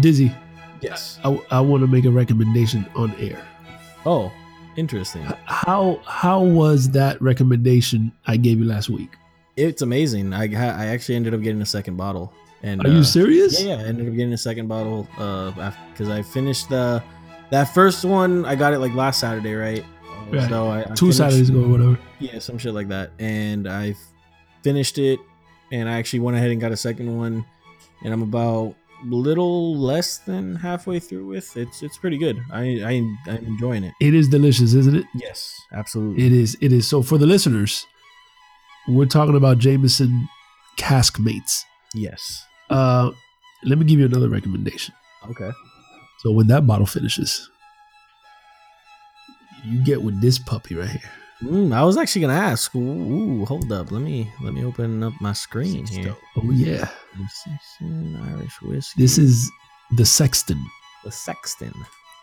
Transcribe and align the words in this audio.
Dizzy, 0.00 0.32
Yes. 0.80 1.18
I, 1.24 1.38
I 1.50 1.60
want 1.60 1.82
to 1.82 1.86
make 1.86 2.04
a 2.06 2.10
recommendation 2.10 2.86
on 2.96 3.14
air. 3.16 3.46
Oh, 4.06 4.32
interesting. 4.76 5.22
How 5.44 6.00
how 6.06 6.42
was 6.42 6.90
that 6.90 7.20
recommendation 7.20 8.12
I 8.26 8.36
gave 8.38 8.58
you 8.58 8.64
last 8.64 8.88
week? 8.88 9.10
It's 9.56 9.82
amazing. 9.82 10.32
I 10.32 10.44
I 10.44 10.86
actually 10.86 11.16
ended 11.16 11.34
up 11.34 11.42
getting 11.42 11.60
a 11.60 11.66
second 11.66 11.96
bottle. 11.96 12.32
And 12.62 12.84
Are 12.84 12.90
you 12.90 13.00
uh, 13.00 13.04
serious? 13.04 13.60
Yeah, 13.62 13.76
yeah. 13.76 13.82
I 13.84 13.86
ended 13.88 14.08
up 14.08 14.14
getting 14.14 14.32
a 14.32 14.38
second 14.38 14.68
bottle 14.68 15.06
uh 15.18 15.72
because 15.92 16.08
I 16.08 16.22
finished 16.22 16.68
the 16.70 17.02
that 17.50 17.64
first 17.74 18.04
one. 18.04 18.44
I 18.46 18.54
got 18.54 18.72
it 18.72 18.78
like 18.78 18.94
last 18.94 19.20
Saturday, 19.20 19.54
right? 19.54 19.84
Right. 20.30 20.48
So 20.48 20.68
I, 20.68 20.80
I 20.80 20.84
Two 20.94 21.06
finished- 21.12 21.18
Saturdays 21.18 21.50
ago, 21.50 21.64
or 21.64 21.68
whatever. 21.68 21.98
Yeah, 22.20 22.38
some 22.38 22.56
shit 22.58 22.72
like 22.72 22.88
that. 22.88 23.10
And 23.18 23.66
I 23.68 23.94
finished 24.62 24.96
it, 24.98 25.18
and 25.72 25.88
I 25.88 25.98
actually 25.98 26.20
went 26.20 26.36
ahead 26.38 26.50
and 26.52 26.60
got 26.60 26.70
a 26.72 26.76
second 26.76 27.16
one, 27.18 27.44
and 28.04 28.12
I'm 28.14 28.22
about 28.22 28.76
little 29.04 29.76
less 29.76 30.18
than 30.18 30.54
halfway 30.56 30.98
through 31.00 31.26
with. 31.26 31.56
It's 31.56 31.82
it's 31.82 31.98
pretty 31.98 32.18
good. 32.18 32.40
I 32.52 32.62
I 32.82 32.92
I'm 33.30 33.44
enjoying 33.46 33.84
it. 33.84 33.94
It 34.00 34.14
is 34.14 34.28
delicious, 34.28 34.74
isn't 34.74 34.96
it? 34.96 35.06
Yes, 35.14 35.54
absolutely. 35.72 36.24
It 36.26 36.32
is. 36.32 36.56
It 36.60 36.72
is. 36.72 36.86
So 36.86 37.02
for 37.02 37.18
the 37.18 37.26
listeners, 37.26 37.86
we're 38.88 39.06
talking 39.06 39.36
about 39.36 39.58
Jameson 39.58 40.28
Caskmates. 40.78 41.62
yes. 41.94 42.44
Uh, 42.70 43.10
let 43.64 43.78
me 43.78 43.84
give 43.84 43.98
you 43.98 44.06
another 44.06 44.28
recommendation. 44.28 44.94
Okay. 45.28 45.50
So 46.20 46.30
when 46.30 46.46
that 46.46 46.66
bottle 46.66 46.86
finishes, 46.86 47.50
you 49.66 49.82
get 49.84 50.02
with 50.02 50.20
this 50.20 50.38
puppy 50.38 50.74
right 50.76 50.88
here. 50.88 51.10
Mm, 51.42 51.72
I 51.72 51.82
was 51.84 51.96
actually 51.96 52.22
gonna 52.22 52.34
ask. 52.34 52.74
Ooh, 52.74 52.78
ooh, 52.80 53.44
hold 53.46 53.72
up. 53.72 53.90
Let 53.90 54.02
me 54.02 54.30
let 54.42 54.52
me 54.52 54.64
open 54.64 55.02
up 55.02 55.14
my 55.20 55.32
screen 55.32 55.86
here. 55.86 56.14
Oh 56.36 56.50
yeah, 56.50 56.88
Sexton 57.28 58.16
Irish 58.34 58.60
whiskey. 58.62 59.00
this 59.02 59.16
is 59.18 59.50
the 59.96 60.04
Sexton. 60.04 60.62
the 61.04 61.10
Sexton. 61.10 61.72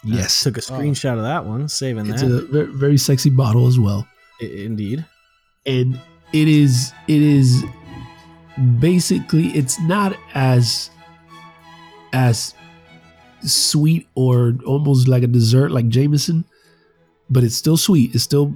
Yes, 0.03 0.45
I 0.45 0.49
took 0.52 0.58
a 0.58 0.61
screenshot 0.61 1.13
of 1.17 1.23
that 1.23 1.45
one, 1.45 1.67
saving 1.67 2.06
it's 2.08 2.22
that. 2.22 2.31
It's 2.31 2.44
a 2.44 2.47
very, 2.52 2.66
very 2.67 2.97
sexy 2.97 3.31
bottle 3.31 3.66
as 3.67 3.80
well, 3.80 4.08
I- 4.41 4.45
indeed. 4.45 5.03
and 5.66 6.00
it 6.31 6.47
is 6.47 6.94
it 7.08 7.22
is 7.22 7.63
basically 8.80 9.47
it's 9.47 9.80
not 9.81 10.16
as 10.36 10.91
as 12.13 12.53
sweet 13.41 14.08
or 14.16 14.53
almost 14.66 15.08
like 15.08 15.23
a 15.23 15.28
dessert 15.28 15.72
like 15.72 15.88
Jameson, 15.88 16.45
but 17.30 17.44
it's 17.44 17.56
still 17.56 17.78
sweet. 17.78 18.13
It's 18.13 18.23
still 18.23 18.53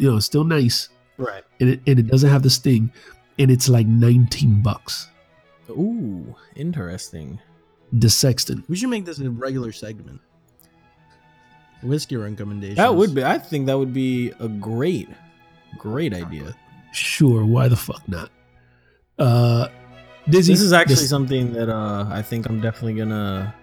you 0.00 0.10
know 0.10 0.18
still 0.18 0.44
nice, 0.44 0.88
Right. 1.18 1.44
and 1.60 1.68
it, 1.70 1.80
and 1.86 1.98
it 1.98 2.06
doesn't 2.08 2.30
have 2.30 2.42
the 2.42 2.50
sting, 2.50 2.90
and 3.38 3.50
it's 3.50 3.68
like 3.68 3.86
nineteen 3.86 4.62
bucks. 4.62 5.08
Ooh, 5.68 6.34
interesting. 6.56 7.38
The 7.92 8.08
Sexton. 8.10 8.64
We 8.68 8.76
should 8.76 8.88
make 8.88 9.04
this 9.04 9.18
a 9.20 9.28
regular 9.30 9.72
segment. 9.72 10.20
Whiskey 11.82 12.16
recommendations. 12.16 12.76
That 12.76 12.94
would 12.94 13.14
be. 13.14 13.24
I 13.24 13.38
think 13.38 13.66
that 13.66 13.78
would 13.78 13.92
be 13.94 14.32
a 14.38 14.48
great, 14.48 15.08
great 15.78 16.12
idea. 16.14 16.54
Sure, 16.92 17.44
why 17.44 17.68
the 17.68 17.76
fuck 17.76 18.06
not? 18.08 18.30
Uh, 19.18 19.68
Dizzy, 20.28 20.52
This 20.52 20.60
is 20.60 20.72
actually 20.72 20.96
this- 20.96 21.08
something 21.08 21.52
that 21.54 21.68
uh 21.68 22.06
I 22.10 22.22
think 22.22 22.48
I'm 22.48 22.60
definitely 22.60 22.94
gonna. 22.94 23.54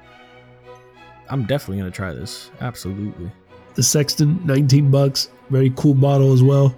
I'm 1.29 1.43
definitely 1.45 1.77
gonna 1.79 1.91
try 1.91 2.13
this. 2.13 2.49
Absolutely. 2.61 3.29
The 3.77 3.83
Sexton, 3.83 4.41
nineteen 4.45 4.91
bucks. 4.91 5.29
Very 5.49 5.71
cool 5.77 5.93
bottle 5.93 6.33
as 6.33 6.43
well. 6.43 6.75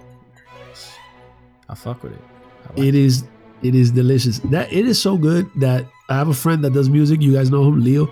I 1.68 1.74
fuck 1.74 2.02
with 2.04 2.12
it. 2.12 2.20
I 2.66 2.68
like 2.70 2.78
It 2.88 2.94
is 2.94 3.24
it 3.62 3.74
is 3.74 3.90
delicious. 3.90 4.38
That 4.40 4.72
it 4.72 4.86
is 4.86 5.00
so 5.00 5.16
good 5.18 5.50
that 5.56 5.86
I 6.08 6.14
have 6.16 6.28
a 6.28 6.34
friend 6.34 6.62
that 6.64 6.72
does 6.72 6.88
music. 6.88 7.20
You 7.20 7.32
guys 7.32 7.50
know 7.50 7.64
him, 7.64 7.80
Leo, 7.80 8.06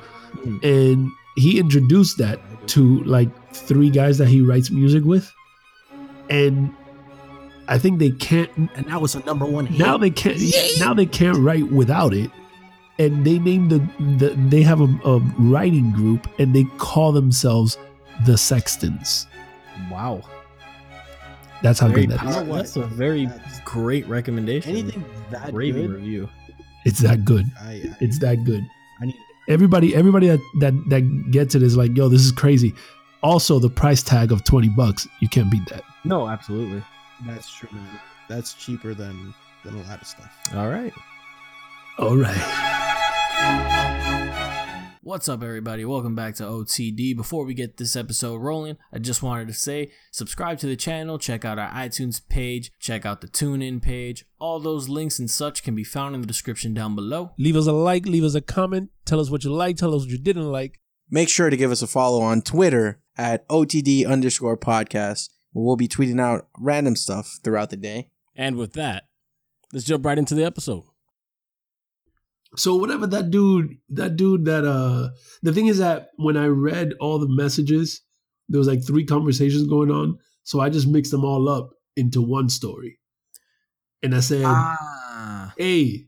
Mm. 0.45 0.63
and 0.63 1.11
he 1.37 1.59
introduced 1.59 2.19
that 2.19 2.39
to 2.69 3.03
like 3.05 3.29
three 3.55 3.89
guys 3.91 4.19
that 4.19 4.29
he 4.29 4.43
writes 4.43 4.71
music 4.71 5.05
with, 5.05 5.33
and 6.29 6.71
I 7.67 7.79
think 7.79 7.99
they 7.99 8.11
can't 8.11 8.51
and 8.57 8.87
that 8.89 9.01
was 9.01 9.15
a 9.15 9.21
number 9.25 9.47
one 9.47 9.67
hit. 9.67 9.79
now 9.79 9.97
they 9.97 10.11
can't 10.11 10.39
now 10.81 10.93
they 10.95 11.07
can't 11.07 11.39
write 11.39 11.71
without 11.73 12.13
it 12.15 12.31
and 12.99 13.25
they 13.25 13.39
name 13.39 13.69
the, 13.69 13.79
the 14.19 14.31
they 14.49 14.63
have 14.63 14.81
a, 14.81 14.89
a 15.05 15.19
writing 15.39 15.93
group 15.93 16.29
and 16.39 16.55
they 16.55 16.65
call 16.79 17.13
themselves 17.13 17.79
the 18.27 18.37
sextons 18.37 19.27
Wow. 19.91 20.23
that's 21.63 21.79
how 21.79 21.89
Very 21.89 22.07
good 22.07 22.11
that 22.19 22.27
is 22.27 22.35
powerful. 22.35 22.45
power- 22.47 22.57
That's 22.57 22.77
a 22.77 22.85
very 22.87 23.27
That's- 23.27 23.61
great 23.65 24.07
recommendation. 24.09 24.71
anything 24.73 25.05
that 25.31 25.53
raving 25.53 25.87
good. 25.89 25.97
review. 25.97 26.29
it's 26.85 27.01
that 27.01 27.25
good 27.25 27.47
I, 27.61 27.71
I, 27.73 27.97
it's 28.01 28.19
that 28.21 28.45
good 28.45 28.65
I 29.01 29.07
need 29.07 29.17
everybody 29.49 29.95
everybody 29.95 30.27
that 30.29 30.41
that 30.61 30.75
that 30.91 31.31
gets 31.31 31.55
it 31.55 31.63
is 31.63 31.77
like 31.77 31.97
yo 31.97 32.09
this 32.09 32.23
is 32.23 32.33
crazy 32.33 32.75
also 33.23 33.59
the 33.59 33.71
price 33.71 34.03
tag 34.03 34.31
of 34.33 34.45
20 34.45 34.69
bucks 34.71 35.07
you 35.21 35.29
can't 35.29 35.51
beat 35.51 35.67
that 35.71 35.83
No, 36.05 36.29
absolutely. 36.29 36.83
That's 37.27 37.53
true, 37.53 37.69
man. 37.73 37.99
That's 38.29 38.55
cheaper 38.55 38.95
than 38.95 39.35
than 39.65 39.75
a 39.75 39.83
lot 39.89 40.01
of 40.01 40.07
stuff. 40.07 40.31
All 40.55 40.69
right. 40.69 40.93
all 41.99 42.17
right 42.17 42.37
What's 45.09 45.27
up, 45.27 45.43
everybody? 45.43 45.87
Welcome 45.87 46.15
back 46.15 46.35
to 46.35 46.43
OTD. 46.43 47.17
Before 47.17 47.47
we 47.47 47.55
get 47.55 47.79
this 47.79 47.97
episode 47.97 48.43
rolling, 48.43 48.77
I 48.93 48.99
just 48.99 49.23
wanted 49.23 49.49
to 49.49 49.55
say 49.55 49.91
subscribe 50.11 50.59
to 50.59 50.67
the 50.67 50.77
channel, 50.77 51.19
check 51.19 51.47
out 51.47 51.59
our 51.59 51.71
iTunes 51.71 52.21
page, 52.29 52.73
check 52.79 53.07
out 53.07 53.23
the 53.23 53.27
TuneIn 53.27 53.81
page. 53.81 54.27
All 54.39 54.61
those 54.61 54.91
links 54.91 55.19
and 55.19 55.31
such 55.31 55.63
can 55.63 55.75
be 55.75 55.83
found 55.83 56.15
in 56.15 56.21
the 56.21 56.27
description 56.27 56.75
down 56.75 56.95
below. 56.95 57.31
leave 57.39 57.57
us 57.57 57.67
a 57.67 57.73
like 57.73 58.05
leave 58.05 58.23
us 58.23 58.35
a 58.35 58.43
comment 58.43 58.91
tell 59.07 59.19
us 59.19 59.31
what 59.31 59.45
you 59.45 59.51
like 59.51 59.79
tell 59.79 59.95
us 59.95 60.03
what 60.03 60.11
you 60.11 60.19
didn't 60.19 60.53
like 60.53 60.79
Make 61.09 61.31
sure 61.31 61.49
to 61.49 61.57
give 61.57 61.71
us 61.71 61.81
a 61.81 61.87
follow 61.87 62.21
on 62.21 62.43
Twitter 62.43 63.01
at 63.17 63.49
OTD 63.49 64.07
underscore 64.07 64.59
podcast, 64.59 65.31
where 65.53 65.65
we'll 65.65 65.77
be 65.77 65.89
tweeting 65.89 66.21
out 66.21 66.49
random 66.59 66.97
stuff 66.97 67.39
throughout 67.43 67.71
the 67.71 67.79
day. 67.79 68.11
And 68.37 68.57
with 68.57 68.75
that, 68.75 69.05
let's 69.73 69.87
jump 69.87 70.05
right 70.05 70.19
into 70.19 70.35
the 70.35 70.45
episode. 70.45 70.85
So 72.57 72.75
whatever 72.77 73.07
that 73.07 73.31
dude 73.31 73.77
that 73.91 74.17
dude 74.17 74.45
that 74.47 74.65
uh 74.65 75.09
the 75.43 75.53
thing 75.53 75.67
is 75.67 75.79
that 75.79 76.09
when 76.17 76.37
i 76.37 76.47
read 76.47 76.95
all 77.01 77.19
the 77.19 77.29
messages 77.29 78.01
there 78.49 78.59
was 78.59 78.67
like 78.69 78.83
three 78.87 79.05
conversations 79.05 79.67
going 79.67 79.91
on. 79.91 80.19
So 80.45 80.61
i 80.61 80.71
just 80.71 80.89
mixed 80.89 81.11
them 81.11 81.25
all 81.25 81.49
up 81.51 81.71
into 81.97 82.23
one 82.23 82.49
story. 82.49 82.99
And 84.03 84.15
i 84.15 84.21
said 84.21 84.43
Ah, 84.47 85.53
hey 85.59 86.07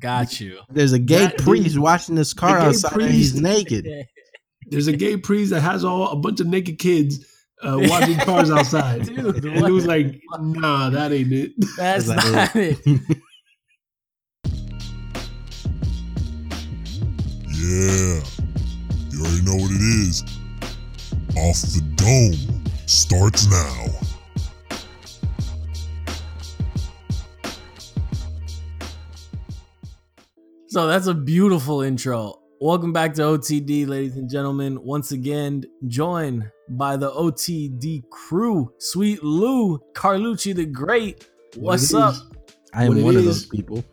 Got 0.00 0.40
you. 0.40 0.58
There's 0.68 0.92
a 0.94 0.98
gay 0.98 1.26
That- 1.26 1.38
priest 1.38 1.78
watching 1.78 2.14
this 2.16 2.32
car 2.32 2.58
gay 2.58 2.64
outside 2.66 2.92
and 3.00 3.12
he's 3.12 3.32
priest- 3.32 3.42
naked. 3.42 3.86
there's 4.68 4.86
a 4.88 4.96
gay 4.96 5.16
priest 5.16 5.50
that 5.50 5.60
has 5.60 5.84
all 5.84 6.08
a 6.10 6.16
bunch 6.16 6.40
of 6.40 6.46
naked 6.48 6.78
kids 6.80 7.24
uh, 7.62 7.78
watching 7.82 8.16
cars 8.16 8.50
outside. 8.56 9.04
Dude, 9.06 9.44
and 9.44 9.64
he 9.66 9.70
was 9.70 9.86
like 9.86 10.20
nah 10.40 10.88
that 10.90 11.12
ain't 11.12 11.32
it. 11.32 11.52
That's 11.76 12.04
Is 12.04 12.08
that 12.08 12.32
not 12.32 12.56
it. 12.56 12.78
Yeah, 17.62 18.20
you 19.10 19.20
already 19.20 19.42
know 19.42 19.54
what 19.54 19.70
it 19.70 19.80
is. 19.80 20.24
Off 21.36 21.62
the 21.62 21.80
Dome 21.94 22.64
starts 22.86 23.48
now. 23.48 23.86
So 30.66 30.88
that's 30.88 31.06
a 31.06 31.14
beautiful 31.14 31.82
intro. 31.82 32.40
Welcome 32.60 32.92
back 32.92 33.14
to 33.14 33.22
OTD, 33.22 33.86
ladies 33.86 34.16
and 34.16 34.28
gentlemen. 34.28 34.82
Once 34.82 35.12
again, 35.12 35.62
joined 35.86 36.50
by 36.68 36.96
the 36.96 37.12
OTD 37.12 38.10
crew. 38.10 38.72
Sweet 38.78 39.22
Lou, 39.22 39.78
Carlucci 39.92 40.52
the 40.52 40.66
Great. 40.66 41.28
What's 41.54 41.92
it 41.92 42.00
up? 42.00 42.16
I 42.74 42.86
am 42.86 42.96
it 42.96 43.04
one 43.04 43.14
of 43.14 43.24
those 43.24 43.46
people. 43.46 43.84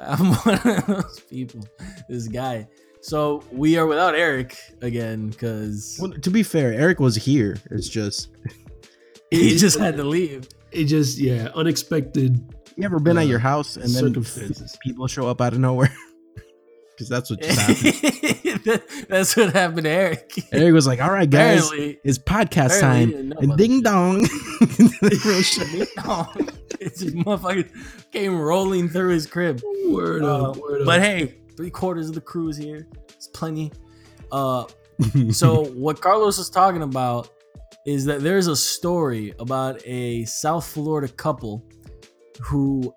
I'm 0.00 0.32
one 0.44 0.60
of 0.64 0.86
those 0.86 1.20
people. 1.28 1.60
This 2.08 2.28
guy. 2.28 2.68
So 3.00 3.42
we 3.52 3.76
are 3.78 3.86
without 3.86 4.14
Eric 4.14 4.56
again 4.82 5.28
because 5.30 5.98
Well, 6.00 6.12
to 6.12 6.30
be 6.30 6.42
fair, 6.42 6.72
Eric 6.72 6.98
was 7.00 7.14
here. 7.16 7.56
It's 7.70 7.88
just 7.88 8.28
he 9.30 9.56
just 9.56 9.78
had 9.78 9.96
to 9.96 10.04
leave. 10.16 10.48
it 10.72 10.84
just 10.84 11.18
yeah 11.18 11.48
unexpected 11.54 12.38
you 12.76 12.84
ever 12.84 12.98
been 13.00 13.16
Uh, 13.18 13.22
at 13.22 13.26
your 13.26 13.38
house 13.38 13.76
and 13.76 13.84
then 13.86 14.08
circumstances. 14.08 14.76
people 14.84 15.06
show 15.06 15.26
up 15.28 15.40
out 15.40 15.52
of 15.52 15.58
nowhere? 15.60 15.92
Because 16.90 17.08
that's 17.08 17.30
what 17.30 17.40
just 17.40 17.58
happened. 17.60 18.82
That's 19.08 19.36
what 19.36 19.52
happened 19.52 19.84
to 19.84 19.88
Eric. 19.90 20.32
Eric 20.52 20.74
was 20.74 20.86
like, 20.86 21.00
"All 21.00 21.12
right, 21.12 21.30
guys, 21.30 21.64
Apparently, 21.68 21.98
it's 22.02 22.18
podcast 22.18 22.80
time." 22.80 23.32
And 23.38 23.56
ding 23.56 23.82
dong. 23.82 24.26
Real 25.24 25.42
shit. 25.42 25.88
it's 26.80 27.00
just 27.00 27.14
motherfucker 27.16 27.70
came 28.12 28.38
rolling 28.38 28.88
through 28.88 29.10
his 29.10 29.26
crib. 29.26 29.60
word 29.86 30.22
Uh, 30.22 30.50
up 30.50 30.56
word 30.56 30.82
But 30.84 31.00
up 31.00 31.06
hey, 31.06 31.34
three 31.56 31.70
quarters 31.70 32.08
of 32.08 32.14
the 32.14 32.20
crew 32.20 32.48
is 32.48 32.56
here. 32.56 32.88
It's 33.08 33.28
plenty. 33.28 33.72
Uh, 34.30 34.66
so 35.30 35.64
what 35.74 36.00
Carlos 36.00 36.38
is 36.38 36.50
talking 36.50 36.82
about 36.82 37.30
is 37.86 38.04
that 38.04 38.20
there's 38.20 38.46
a 38.46 38.56
story 38.56 39.34
about 39.38 39.80
a 39.86 40.24
South 40.24 40.66
Florida 40.66 41.08
couple 41.08 41.64
who 42.40 42.94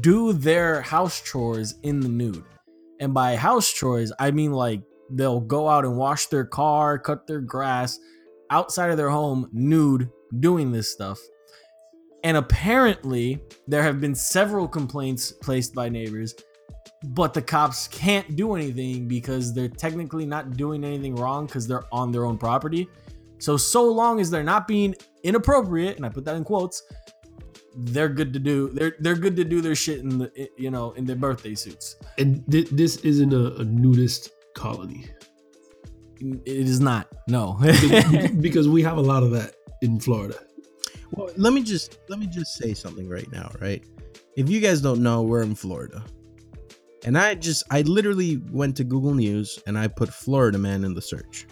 do 0.00 0.32
their 0.32 0.82
house 0.82 1.20
chores 1.22 1.74
in 1.82 2.00
the 2.00 2.08
nude. 2.08 2.44
And 3.00 3.14
by 3.14 3.36
house 3.36 3.72
chores, 3.72 4.12
I 4.18 4.30
mean 4.30 4.52
like 4.52 4.82
they'll 5.10 5.40
go 5.40 5.68
out 5.68 5.84
and 5.84 5.96
wash 5.96 6.26
their 6.26 6.44
car, 6.44 6.98
cut 6.98 7.26
their 7.26 7.40
grass 7.40 7.98
outside 8.50 8.90
of 8.90 8.96
their 8.96 9.10
home 9.10 9.48
nude 9.52 10.10
doing 10.40 10.72
this 10.72 10.90
stuff. 10.90 11.18
And 12.24 12.38
apparently, 12.38 13.38
there 13.68 13.82
have 13.82 14.00
been 14.00 14.14
several 14.14 14.66
complaints 14.66 15.30
placed 15.30 15.74
by 15.74 15.90
neighbors, 15.90 16.34
but 17.08 17.34
the 17.34 17.42
cops 17.42 17.86
can't 17.88 18.34
do 18.34 18.54
anything 18.54 19.06
because 19.06 19.54
they're 19.54 19.68
technically 19.68 20.24
not 20.24 20.56
doing 20.56 20.84
anything 20.84 21.14
wrong 21.14 21.44
because 21.44 21.68
they're 21.68 21.84
on 21.92 22.10
their 22.10 22.24
own 22.24 22.38
property. 22.38 22.88
So, 23.38 23.58
so 23.58 23.84
long 23.84 24.20
as 24.20 24.30
they're 24.30 24.42
not 24.42 24.66
being 24.66 24.94
inappropriate, 25.22 25.96
and 25.98 26.06
I 26.06 26.08
put 26.08 26.24
that 26.24 26.34
in 26.34 26.44
quotes, 26.44 26.82
they're 27.76 28.08
good 28.08 28.32
to 28.32 28.38
do. 28.38 28.70
They're 28.70 28.94
they're 29.00 29.16
good 29.16 29.36
to 29.36 29.44
do 29.44 29.60
their 29.60 29.74
shit 29.74 29.98
in 29.98 30.18
the 30.18 30.48
you 30.56 30.70
know 30.70 30.92
in 30.92 31.04
their 31.04 31.16
birthday 31.16 31.54
suits. 31.54 31.96
And 32.18 32.46
thi- 32.46 32.68
this 32.70 32.96
isn't 32.98 33.32
a, 33.32 33.56
a 33.56 33.64
nudist 33.64 34.30
colony 34.54 35.06
It 36.20 36.46
is 36.46 36.80
not. 36.80 37.08
No. 37.28 37.58
because 38.40 38.68
we 38.68 38.82
have 38.82 38.96
a 38.96 39.02
lot 39.02 39.22
of 39.22 39.32
that 39.32 39.54
in 39.82 39.98
Florida. 40.00 40.38
Well, 41.16 41.30
let 41.36 41.52
me 41.52 41.62
just 41.62 41.98
let 42.08 42.18
me 42.18 42.26
just 42.26 42.54
say 42.54 42.74
something 42.74 43.08
right 43.08 43.30
now, 43.30 43.50
right? 43.60 43.84
If 44.36 44.48
you 44.48 44.60
guys 44.60 44.80
don't 44.80 45.02
know, 45.02 45.22
we're 45.22 45.42
in 45.42 45.54
Florida. 45.54 46.04
And 47.04 47.18
I 47.18 47.34
just 47.34 47.64
I 47.70 47.82
literally 47.82 48.38
went 48.50 48.76
to 48.78 48.84
Google 48.84 49.14
News 49.14 49.58
and 49.66 49.78
I 49.78 49.88
put 49.88 50.12
Florida 50.12 50.58
man 50.58 50.84
in 50.84 50.94
the 50.94 51.02
search. 51.02 51.46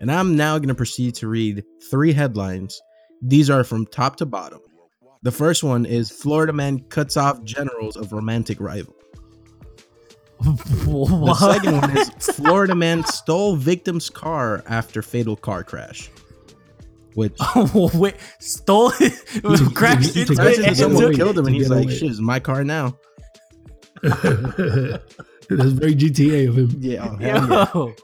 And 0.00 0.10
I'm 0.10 0.34
now 0.34 0.56
going 0.58 0.68
to 0.68 0.74
proceed 0.74 1.14
to 1.16 1.28
read 1.28 1.62
three 1.90 2.12
headlines. 2.12 2.80
These 3.20 3.50
are 3.50 3.64
from 3.64 3.86
top 3.86 4.16
to 4.16 4.26
bottom. 4.26 4.60
The 5.22 5.30
first 5.30 5.62
one 5.62 5.84
is 5.84 6.10
Florida 6.10 6.54
man 6.54 6.80
cuts 6.88 7.18
off 7.18 7.44
generals 7.44 7.96
of 7.96 8.12
romantic 8.12 8.60
rival. 8.60 8.94
The 10.42 11.34
second 11.38 11.76
one 11.76 11.98
is 11.98 12.08
Florida 12.34 12.74
man 12.74 13.04
stole 13.04 13.56
victim's 13.56 14.08
car 14.08 14.64
after 14.66 15.02
fatal 15.02 15.36
car 15.36 15.62
crash. 15.62 16.10
Which 17.14 17.36
Wait, 17.94 18.14
stole 18.38 18.92
it, 19.00 19.12
To- 19.42 19.70
crashed 19.74 20.14
to- 20.14 20.20
into 20.20 20.34
to 20.34 20.40
crashed 20.40 20.58
into 20.58 20.70
it. 20.70 20.76
someone 20.76 21.14
killed 21.14 21.38
him, 21.38 21.46
and 21.46 21.54
he's 21.54 21.68
get 21.68 21.74
like, 21.76 21.84
away. 21.86 21.96
"Shit, 21.96 22.10
it's 22.10 22.20
my 22.20 22.38
car 22.40 22.62
now." 22.64 22.96
That's 24.02 25.72
very 25.72 25.94
GTA 25.94 26.48
of 26.48 26.56
him. 26.56 26.76
Yeah, 26.78 27.08
oh, 27.74 27.88
Yo. 27.88 27.94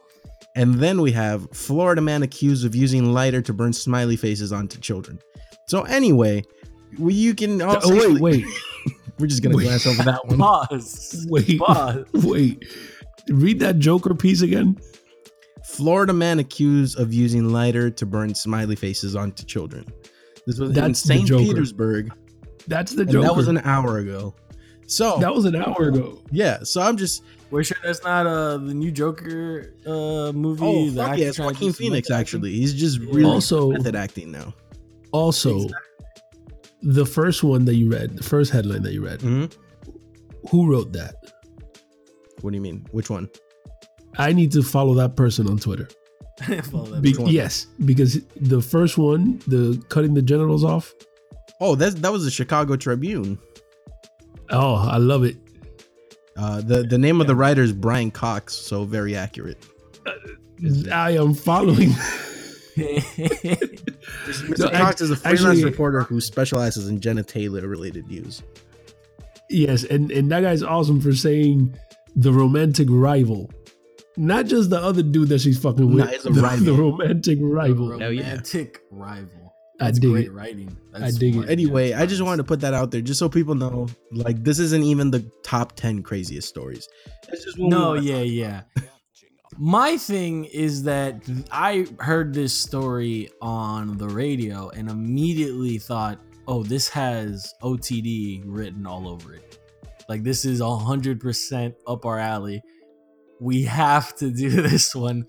And 0.57 0.75
then 0.77 1.01
we 1.01 1.13
have 1.13 1.49
Florida 1.53 2.01
man 2.01 2.23
accused 2.23 2.65
of 2.65 2.75
using 2.75 3.13
lighter 3.13 3.43
to 3.43 3.53
burn 3.53 3.73
smiley 3.73 4.17
faces 4.17 4.53
onto 4.53 4.81
children. 4.81 5.19
So 5.69 5.83
anyway, 5.83 6.43
well, 6.99 7.11
you 7.11 7.35
can. 7.35 7.61
Oh, 7.63 7.75
Also 7.75 7.95
wait, 7.95 8.21
wait, 8.21 8.45
We're 9.19 9.27
just 9.27 9.43
gonna 9.43 9.57
Wait. 9.57 9.65
glance 9.65 9.87
over 9.87 10.03
that 10.05 10.27
one. 10.27 10.39
Pause. 10.39 11.27
wait, 11.29 11.59
Pause. 11.59 12.05
wait. 12.15 12.65
Read 13.29 13.61
that 13.61 13.79
Joker 13.79 14.15
piece 14.15 14.41
again. 14.43 14.79
Florida 15.67 16.13
man 16.13 16.39
accused 16.39 16.99
of 16.99 17.13
using 17.13 17.51
lighter 17.51 17.91
to 17.91 18.07
burn 18.07 18.35
smiley 18.35 18.77
faces 18.77 19.15
onto 19.17 19.45
children. 19.45 19.85
This 20.47 20.59
was 20.59 20.71
in 20.71 20.75
That's 20.77 21.03
the 21.03 21.15
St. 21.27 21.29
Petersburg, 21.29 22.13
That's 22.69 22.93
the 22.93 23.03
and 23.03 23.11
Joker. 23.11 23.27
that 23.27 23.37
was 23.37 23.49
an 23.49 23.59
hour 23.59 23.99
ago. 23.99 24.35
So 24.87 25.19
that 25.19 25.35
was 25.35 25.45
an 25.45 25.57
hour 25.57 25.89
ago. 25.89 26.23
yeah, 26.31 26.59
so 26.63 26.81
I'm 26.81 26.97
just 26.97 27.25
We're 27.51 27.65
sure 27.65 27.77
that's 27.83 28.05
not 28.05 28.27
uh 28.27 28.57
the 28.59 28.73
new 28.75 28.93
Joker 28.93 29.75
uh 29.85 30.31
movie. 30.33 30.63
oh 30.65 30.91
the 30.91 31.03
fuck 31.03 31.19
yeah, 31.19 31.27
it's 31.27 31.39
Joaquin 31.41 31.73
Phoenix 31.73 32.11
actually. 32.11 32.53
He's 32.53 32.73
just 32.73 33.01
really 33.01 33.25
Also- 33.25 33.71
method 33.73 33.97
acting 33.97 34.31
now. 34.31 34.55
Also, 35.13 35.67
the 36.83 37.05
first 37.07 37.43
one 37.43 37.65
that 37.65 37.75
you 37.75 37.91
read, 37.91 38.17
the 38.17 38.23
first 38.23 38.53
headline 38.53 38.83
that 38.83 38.93
you 38.93 39.05
read, 39.05 39.21
Mhm. 39.21 39.53
who 40.51 40.71
wrote 40.71 40.93
that? 40.93 41.17
What 42.43 42.51
do 42.51 42.57
you 42.57 42.63
mean? 42.63 42.87
Which 42.93 43.11
one? 43.11 43.29
I 44.19 44.33
need 44.33 44.53
to 44.53 44.63
follow 44.63 44.95
that 44.95 45.17
person 45.17 45.49
on 45.49 45.59
Twitter. 45.59 45.89
Be- 47.01 47.15
yes, 47.27 47.67
because 47.85 48.21
the 48.37 48.61
first 48.61 48.99
one, 48.99 49.39
the 49.47 49.83
cutting 49.89 50.15
the 50.15 50.23
genitals 50.23 50.65
off. 50.65 50.93
Oh, 51.61 51.75
that's 51.75 51.95
that 51.97 52.13
was 52.13 52.25
the 52.25 52.31
Chicago 52.31 52.77
Tribune. 52.77 53.39
Oh, 54.51 54.75
I 54.75 54.99
love 54.99 55.25
it. 55.25 55.37
Uh, 56.37 56.61
the 56.61 56.83
the 56.83 56.99
name 56.99 57.21
of 57.23 57.27
the 57.27 57.35
writer 57.35 57.63
is 57.63 57.73
Brian 57.73 58.11
Cox, 58.11 58.55
so 58.55 58.85
very 58.85 59.17
accurate. 59.17 59.59
I 60.93 61.13
am 61.13 61.33
following. 61.35 61.91
Mr. 62.77 64.59
No, 64.59 64.69
Cox 64.71 65.01
is 65.01 65.11
a 65.11 65.17
freelance 65.17 65.41
actually- 65.45 65.65
reporter 65.65 66.03
who 66.03 66.21
specializes 66.21 66.89
in 66.89 67.01
genitalia 67.01 67.67
related 67.67 68.07
news. 68.09 68.43
yes, 69.49 69.85
and 69.85 70.11
and 70.11 70.31
that 70.31 70.43
guy's 70.43 70.63
awesome 70.63 71.01
for 71.01 71.15
saying 71.15 71.75
the 72.15 72.33
romantic 72.33 72.89
rival, 72.91 73.51
not 74.17 74.47
just 74.47 74.71
the 74.71 74.79
other 74.79 75.03
dude 75.03 75.29
that 75.29 75.41
she's 75.41 75.59
fucking 75.59 75.87
with. 75.95 76.05
No, 76.05 76.11
it's 76.11 76.25
a 76.27 76.31
the, 76.31 76.43
rival. 76.43 76.65
the 76.65 76.73
romantic 76.83 77.39
rival. 77.43 77.99
Hell 77.99 78.13
yeah. 78.13 78.23
Romantic 78.31 78.81
rival. 78.91 79.55
I 79.79 79.91
dig 79.91 80.03
great 80.11 80.27
it. 80.27 80.33
writing. 80.33 80.75
I 80.95 81.11
dig 81.11 81.37
it. 81.37 81.51
Anyway, 81.51 81.93
I 81.93 82.07
just 82.07 82.23
wanted 82.23 82.39
to 82.39 82.45
put 82.45 82.61
that 82.61 82.73
out 82.73 82.91
there 82.91 83.03
just 83.03 83.19
so 83.19 83.29
people 83.29 83.55
know 83.55 83.89
like 84.11 84.43
this 84.43 84.59
isn't 84.59 84.83
even 84.83 85.11
the 85.11 85.21
top 85.45 85.77
10 85.77 86.03
craziest 86.03 86.49
stories. 86.49 86.89
It's 87.29 87.45
just 87.45 87.59
No, 87.59 87.89
wanna 87.89 88.01
yeah, 88.01 88.21
yeah. 88.21 88.63
My 89.59 89.97
thing 89.99 90.45
is 90.47 90.83
that 90.85 91.23
I 91.51 91.87
heard 92.01 92.33
this 92.35 92.55
story 92.55 93.29
on 93.43 93.97
the 93.99 94.09
radio 94.09 94.71
and 94.71 94.91
immediately 94.91 95.79
thought, 95.79 96.19
"Oh, 96.49 96.63
this 96.63 96.89
has 96.89 97.53
OTD 97.63 98.43
written 98.47 98.87
all 98.87 99.09
over 99.09 99.35
it. 99.35 99.59
Like 100.09 100.23
this 100.25 100.45
is 100.45 100.61
hundred 100.61 101.21
percent 101.21 101.75
up 101.87 102.05
our 102.07 102.19
alley. 102.19 102.63
We 103.41 103.63
have 103.65 104.17
to 104.17 104.31
do 104.31 104.49
this 104.63 104.95
one." 104.95 105.27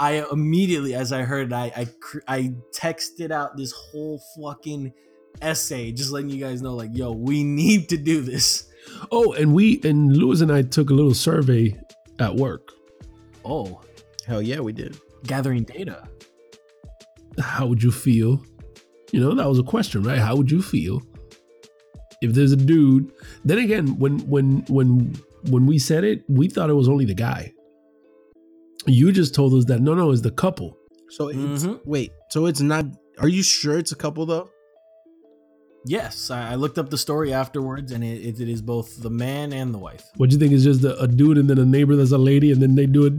I 0.00 0.24
immediately, 0.30 0.94
as 0.94 1.12
I 1.12 1.22
heard, 1.22 1.52
I 1.52 1.72
I 1.76 1.88
I 2.36 2.54
texted 2.72 3.30
out 3.32 3.56
this 3.56 3.72
whole 3.72 4.20
fucking 4.40 4.92
essay, 5.42 5.90
just 5.92 6.12
letting 6.12 6.30
you 6.30 6.38
guys 6.38 6.62
know, 6.62 6.74
like, 6.76 6.90
"Yo, 6.92 7.10
we 7.12 7.42
need 7.42 7.88
to 7.88 7.96
do 7.96 8.20
this." 8.20 8.68
Oh, 9.10 9.32
and 9.32 9.52
we 9.54 9.80
and 9.84 10.16
Lewis 10.16 10.40
and 10.40 10.52
I 10.52 10.62
took 10.62 10.90
a 10.90 10.94
little 10.94 11.14
survey 11.14 11.76
at 12.20 12.34
work. 12.36 12.72
Oh, 13.44 13.80
Hell 14.26 14.40
yeah, 14.42 14.60
we 14.60 14.72
did. 14.72 14.96
gathering 15.26 15.64
data. 15.64 16.06
How 17.40 17.66
would 17.66 17.82
you 17.82 17.90
feel? 17.90 18.42
You 19.12 19.20
know, 19.20 19.34
that 19.34 19.48
was 19.48 19.58
a 19.58 19.62
question, 19.62 20.02
right? 20.02 20.18
How 20.18 20.36
would 20.36 20.50
you 20.50 20.60
feel 20.62 21.02
if 22.20 22.32
there's 22.34 22.52
a 22.52 22.56
dude? 22.56 23.10
Then 23.44 23.58
again, 23.58 23.98
when 23.98 24.18
when 24.28 24.64
when 24.68 25.14
when 25.50 25.66
we 25.66 25.78
said 25.78 26.04
it, 26.04 26.24
we 26.28 26.48
thought 26.48 26.70
it 26.70 26.74
was 26.74 26.88
only 26.88 27.04
the 27.04 27.14
guy. 27.14 27.52
You 28.86 29.12
just 29.12 29.34
told 29.34 29.54
us 29.54 29.64
that 29.66 29.80
no, 29.80 29.94
no, 29.94 30.10
it's 30.10 30.22
the 30.22 30.30
couple. 30.30 30.76
So 31.10 31.28
it's 31.28 31.64
Mhm. 31.64 31.80
wait, 31.84 32.12
so 32.30 32.46
it's 32.46 32.60
not 32.60 32.86
are 33.18 33.28
you 33.28 33.42
sure 33.42 33.78
it's 33.78 33.92
a 33.92 33.96
couple 33.96 34.26
though? 34.26 34.48
Yes, 35.86 36.30
I 36.30 36.52
I 36.52 36.54
looked 36.56 36.76
up 36.78 36.90
the 36.90 36.98
story 36.98 37.32
afterwards, 37.32 37.92
and 37.92 38.02
it, 38.04 38.20
it, 38.26 38.40
it 38.40 38.48
is 38.48 38.60
both 38.60 39.00
the 39.00 39.10
man 39.10 39.52
and 39.52 39.72
the 39.72 39.78
wife. 39.78 40.04
What 40.16 40.28
do 40.28 40.34
you 40.34 40.40
think 40.40 40.52
is 40.52 40.64
just 40.64 40.84
a, 40.84 40.98
a 41.00 41.06
dude 41.08 41.38
and 41.38 41.48
then 41.48 41.58
a 41.58 41.64
neighbor 41.64 41.96
that's 41.96 42.12
a 42.12 42.18
lady, 42.18 42.52
and 42.52 42.60
then 42.60 42.74
they 42.74 42.86
do 42.86 43.06
it? 43.06 43.14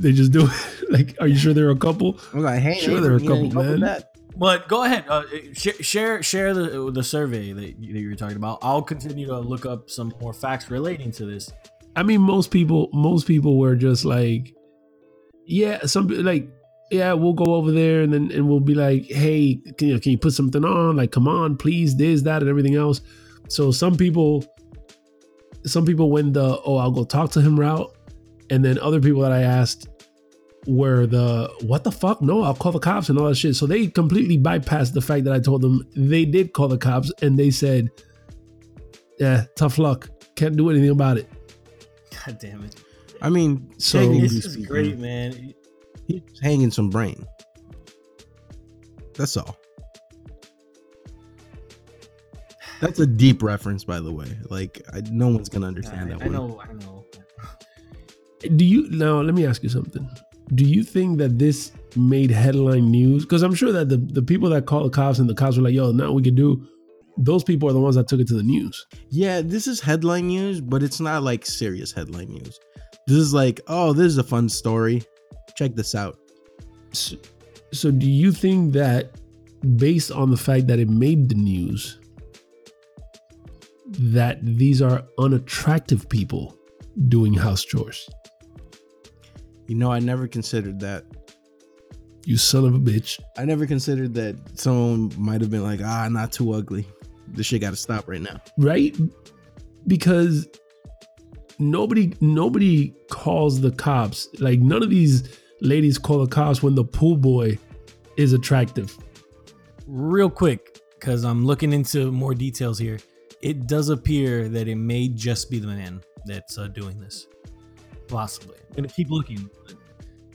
They 0.00 0.12
just 0.12 0.30
do 0.30 0.46
it. 0.46 0.90
like, 0.90 1.16
are 1.20 1.26
you 1.26 1.36
sure 1.36 1.52
they're 1.52 1.70
a 1.70 1.76
couple? 1.76 2.20
I 2.32 2.36
was 2.36 2.44
like, 2.44 2.60
hey, 2.60 2.78
Sure, 2.80 3.00
there 3.00 3.12
are 3.12 3.16
a 3.16 3.20
couple, 3.20 3.50
man. 3.50 3.80
that. 3.80 4.11
But 4.36 4.68
go 4.68 4.84
ahead, 4.84 5.04
uh, 5.08 5.24
sh- 5.52 5.80
share 5.80 6.22
share 6.22 6.54
the 6.54 6.90
the 6.90 7.02
survey 7.02 7.52
that 7.52 7.78
you, 7.78 7.92
that 7.92 8.00
you 8.00 8.08
were 8.08 8.16
talking 8.16 8.36
about. 8.36 8.58
I'll 8.62 8.82
continue 8.82 9.26
to 9.26 9.38
look 9.38 9.66
up 9.66 9.90
some 9.90 10.12
more 10.20 10.32
facts 10.32 10.70
relating 10.70 11.10
to 11.12 11.26
this. 11.26 11.52
I 11.94 12.02
mean, 12.02 12.22
most 12.22 12.50
people, 12.50 12.88
most 12.92 13.26
people 13.26 13.58
were 13.58 13.76
just 13.76 14.04
like, 14.04 14.54
yeah, 15.44 15.84
some 15.84 16.08
like, 16.08 16.48
yeah, 16.90 17.12
we'll 17.12 17.34
go 17.34 17.54
over 17.54 17.70
there 17.70 18.02
and 18.02 18.12
then 18.12 18.30
and 18.32 18.48
we'll 18.48 18.60
be 18.60 18.74
like, 18.74 19.04
hey, 19.04 19.60
can 19.76 19.88
you 19.88 20.00
can 20.00 20.12
you 20.12 20.18
put 20.18 20.32
something 20.32 20.64
on? 20.64 20.96
Like, 20.96 21.12
come 21.12 21.28
on, 21.28 21.56
please, 21.56 21.96
this, 21.96 22.22
that, 22.22 22.40
and 22.40 22.48
everything 22.48 22.76
else. 22.76 23.02
So 23.48 23.70
some 23.70 23.96
people, 23.96 24.44
some 25.66 25.84
people 25.84 26.10
went 26.10 26.32
the 26.32 26.58
oh, 26.64 26.76
I'll 26.76 26.90
go 26.90 27.04
talk 27.04 27.30
to 27.32 27.42
him 27.42 27.60
route, 27.60 27.94
and 28.48 28.64
then 28.64 28.78
other 28.78 29.00
people 29.00 29.20
that 29.20 29.32
I 29.32 29.42
asked 29.42 29.88
were 30.66 31.06
the 31.06 31.52
what 31.62 31.82
the 31.84 31.90
fuck? 31.92 32.22
No, 32.22 32.42
I'll 32.42 32.54
call 32.54 32.72
the 32.72 32.78
cops 32.78 33.08
and 33.08 33.18
all 33.18 33.28
that 33.28 33.36
shit. 33.36 33.56
So 33.56 33.66
they 33.66 33.88
completely 33.88 34.38
bypassed 34.38 34.92
the 34.92 35.00
fact 35.00 35.24
that 35.24 35.32
I 35.32 35.40
told 35.40 35.60
them 35.62 35.86
they 35.96 36.24
did 36.24 36.52
call 36.52 36.68
the 36.68 36.78
cops 36.78 37.12
and 37.22 37.38
they 37.38 37.50
said, 37.50 37.90
yeah, 39.18 39.44
tough 39.56 39.78
luck, 39.78 40.08
can't 40.36 40.56
do 40.56 40.70
anything 40.70 40.90
about 40.90 41.18
it. 41.18 41.28
God 42.24 42.38
damn 42.38 42.62
it! 42.62 42.76
I 43.20 43.28
mean, 43.28 43.70
So- 43.78 43.98
technically 44.00 44.28
This 44.28 44.44
is 44.46 44.52
speaking, 44.52 44.68
great, 44.68 44.98
man. 44.98 45.54
He's 46.06 46.22
hanging 46.40 46.70
some 46.70 46.90
brain. 46.90 47.26
That's 49.14 49.36
all. 49.36 49.56
That's 52.80 52.98
a 52.98 53.06
deep 53.06 53.42
reference, 53.42 53.84
by 53.84 54.00
the 54.00 54.12
way. 54.12 54.26
Like, 54.50 54.82
I, 54.92 55.02
no 55.10 55.28
one's 55.28 55.48
gonna 55.48 55.68
understand 55.68 56.12
I, 56.12 56.16
that 56.16 56.22
I 56.22 56.26
one. 56.26 56.32
know, 56.32 56.60
I 56.60 56.72
know. 56.72 57.04
Do 58.56 58.64
you 58.64 58.88
now? 58.90 59.20
Let 59.20 59.34
me 59.34 59.46
ask 59.46 59.62
you 59.62 59.68
something. 59.68 60.08
Do 60.54 60.64
you 60.64 60.82
think 60.84 61.18
that 61.18 61.38
this 61.38 61.72
made 61.96 62.30
headline 62.30 62.90
news? 62.90 63.24
Because 63.24 63.42
I'm 63.42 63.54
sure 63.54 63.72
that 63.72 63.88
the, 63.88 63.96
the 63.96 64.22
people 64.22 64.50
that 64.50 64.66
called 64.66 64.86
the 64.86 64.90
cops 64.90 65.18
and 65.18 65.28
the 65.28 65.34
cops 65.34 65.56
were 65.56 65.62
like, 65.62 65.74
"Yo, 65.74 65.92
now 65.92 66.12
we 66.12 66.22
can 66.22 66.34
do." 66.34 66.66
Those 67.18 67.44
people 67.44 67.68
are 67.68 67.72
the 67.72 67.80
ones 67.80 67.96
that 67.96 68.08
took 68.08 68.20
it 68.20 68.28
to 68.28 68.34
the 68.34 68.42
news. 68.42 68.86
Yeah, 69.10 69.42
this 69.42 69.66
is 69.66 69.80
headline 69.80 70.28
news, 70.28 70.62
but 70.62 70.82
it's 70.82 70.98
not 70.98 71.22
like 71.22 71.44
serious 71.44 71.92
headline 71.92 72.28
news. 72.28 72.58
This 73.06 73.16
is 73.18 73.34
like, 73.34 73.60
oh, 73.66 73.92
this 73.92 74.06
is 74.06 74.18
a 74.18 74.24
fun 74.24 74.48
story. 74.48 75.02
Check 75.56 75.74
this 75.74 75.94
out. 75.94 76.18
So, 76.92 77.16
so 77.72 77.90
do 77.90 78.08
you 78.08 78.32
think 78.32 78.72
that 78.72 79.16
based 79.76 80.10
on 80.10 80.30
the 80.30 80.36
fact 80.36 80.66
that 80.68 80.78
it 80.78 80.88
made 80.88 81.28
the 81.28 81.34
news 81.34 81.98
that 83.98 84.38
these 84.42 84.80
are 84.80 85.04
unattractive 85.18 86.08
people 86.08 86.56
doing 87.08 87.34
house 87.34 87.64
chores? 87.64 88.08
You 89.66 89.76
know, 89.76 89.90
I 89.90 89.98
never 89.98 90.26
considered 90.26 90.80
that. 90.80 91.04
You 92.24 92.36
son 92.36 92.64
of 92.64 92.74
a 92.74 92.78
bitch. 92.78 93.18
I 93.36 93.44
never 93.44 93.66
considered 93.66 94.14
that 94.14 94.36
someone 94.58 95.12
might 95.18 95.40
have 95.40 95.50
been 95.50 95.64
like, 95.64 95.80
ah, 95.82 96.08
not 96.08 96.30
too 96.30 96.52
ugly. 96.52 96.86
This 97.28 97.46
shit 97.46 97.60
got 97.60 97.70
to 97.70 97.76
stop 97.76 98.08
right 98.08 98.20
now. 98.20 98.40
right 98.58 98.96
because 99.88 100.46
nobody 101.58 102.12
nobody 102.20 102.94
calls 103.10 103.60
the 103.60 103.70
cops 103.72 104.28
like 104.38 104.60
none 104.60 104.82
of 104.82 104.90
these 104.90 105.38
ladies 105.60 105.98
call 105.98 106.24
the 106.24 106.26
cops 106.26 106.62
when 106.62 106.74
the 106.74 106.84
pool 106.84 107.16
boy 107.16 107.58
is 108.16 108.32
attractive 108.32 108.96
Real 109.86 110.30
quick, 110.30 110.80
because 110.94 111.24
I'm 111.24 111.44
looking 111.44 111.72
into 111.72 112.12
more 112.12 112.34
details 112.34 112.78
here. 112.78 112.98
It 113.42 113.66
does 113.66 113.88
appear 113.88 114.48
that 114.48 114.68
it 114.68 114.76
may 114.76 115.08
just 115.08 115.50
be 115.50 115.58
the 115.58 115.66
man 115.66 116.00
that's 116.24 116.56
uh, 116.56 116.68
doing 116.68 117.00
this. 117.00 117.26
Possibly. 118.12 118.56
I'm 118.70 118.76
gonna 118.76 118.88
keep 118.88 119.10
looking. 119.10 119.48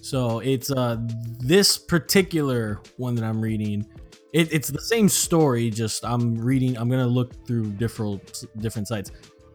So 0.01 0.39
it's 0.39 0.71
uh 0.71 0.97
this 1.39 1.77
particular 1.77 2.79
one 2.97 3.13
that 3.15 3.23
I'm 3.23 3.39
reading. 3.39 3.85
It, 4.33 4.51
it's 4.51 4.67
the 4.69 4.81
same 4.81 5.07
story, 5.09 5.69
just 5.69 6.03
I'm 6.03 6.35
reading. 6.35 6.77
I'm 6.77 6.89
gonna 6.89 7.07
look 7.07 7.45
through 7.45 7.71
different 7.73 8.43
different 8.57 8.87
sites. 8.87 9.11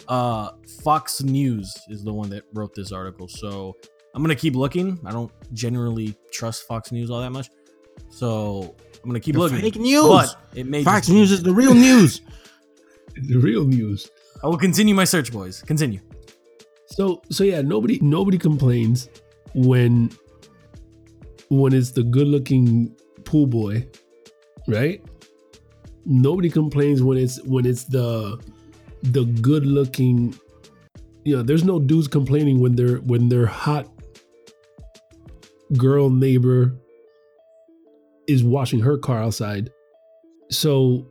Uh, 0.08 0.50
Fox 0.82 1.22
News 1.22 1.72
is 1.88 2.02
the 2.02 2.12
one 2.12 2.28
that 2.30 2.44
wrote 2.54 2.74
this 2.74 2.90
article. 2.92 3.28
So 3.28 3.76
I'm 4.14 4.22
gonna 4.22 4.34
keep 4.36 4.54
looking. 4.54 4.98
I 5.04 5.10
don't 5.12 5.30
generally 5.52 6.14
trust 6.30 6.66
Fox 6.66 6.92
News 6.92 7.10
all 7.10 7.20
that 7.20 7.30
much, 7.30 7.50
so 8.08 8.74
I'm 9.02 9.08
gonna 9.10 9.20
keep 9.20 9.34
The 9.34 9.40
looking. 9.40 9.60
fake 9.60 9.76
news. 9.76 10.06
But 10.06 10.36
it 10.54 10.66
may 10.66 10.84
Fox 10.84 11.06
just 11.06 11.10
News 11.16 11.32
is 11.32 11.42
the 11.42 11.52
real 11.52 11.74
news. 11.88 12.20
the 13.16 13.36
real 13.38 13.64
news 13.64 14.08
I 14.42 14.46
will 14.48 14.58
continue 14.58 14.94
my 14.94 15.04
search, 15.04 15.32
boys. 15.32 15.62
Continue. 15.62 16.00
So 16.92 17.22
so 17.30 17.44
yeah 17.44 17.60
nobody 17.60 17.98
nobody 18.00 18.38
complains 18.38 19.08
when 19.54 20.10
when 21.48 21.72
it's 21.72 21.90
the 21.90 22.02
good 22.02 22.26
looking 22.26 22.94
pool 23.24 23.46
boy 23.46 23.86
right? 24.66 25.02
Nobody 26.04 26.50
complains 26.50 27.02
when 27.02 27.18
it's 27.18 27.42
when 27.42 27.66
it's 27.66 27.84
the 27.84 28.40
the 29.02 29.24
good 29.24 29.66
looking 29.66 30.34
you 31.24 31.36
know 31.36 31.42
there's 31.42 31.64
no 31.64 31.78
dudes 31.78 32.08
complaining 32.08 32.60
when 32.60 32.76
they're 32.76 32.98
when 32.98 33.28
their 33.28 33.46
hot 33.46 33.88
girl 35.76 36.10
neighbor 36.10 36.74
is 38.26 38.42
washing 38.42 38.80
her 38.80 38.98
car 38.98 39.22
outside. 39.22 39.70
So 40.50 41.06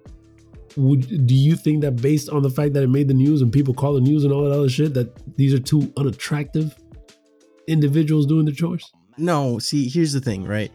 would 0.77 1.27
do 1.27 1.35
you 1.35 1.55
think 1.55 1.81
that 1.81 1.97
based 1.97 2.29
on 2.29 2.41
the 2.41 2.49
fact 2.49 2.73
that 2.73 2.83
it 2.83 2.89
made 2.89 3.07
the 3.07 3.13
news 3.13 3.41
and 3.41 3.51
people 3.51 3.73
call 3.73 3.93
the 3.93 4.01
news 4.01 4.23
and 4.23 4.33
all 4.33 4.43
that 4.43 4.57
other 4.57 4.69
shit 4.69 4.93
that 4.93 5.35
these 5.37 5.53
are 5.53 5.59
two 5.59 5.91
unattractive 5.97 6.75
individuals 7.67 8.25
doing 8.25 8.45
the 8.45 8.51
chores 8.51 8.91
No, 9.17 9.59
see, 9.59 9.89
here's 9.89 10.13
the 10.13 10.21
thing, 10.21 10.45
right? 10.45 10.71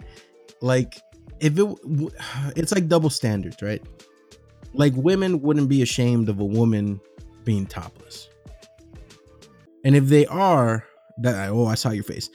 Like, 0.60 1.00
if 1.40 1.58
it, 1.58 1.78
it's 2.56 2.72
like 2.72 2.88
double 2.88 3.10
standards, 3.10 3.62
right? 3.62 3.82
Like, 4.72 4.92
women 4.94 5.40
wouldn't 5.40 5.68
be 5.68 5.82
ashamed 5.82 6.28
of 6.28 6.40
a 6.40 6.44
woman 6.44 7.00
being 7.44 7.66
topless, 7.66 8.28
and 9.84 9.96
if 9.96 10.06
they 10.06 10.26
are, 10.26 10.84
that 11.18 11.50
oh, 11.50 11.66
I 11.66 11.76
saw 11.76 11.90
your 11.90 12.04
face. 12.04 12.28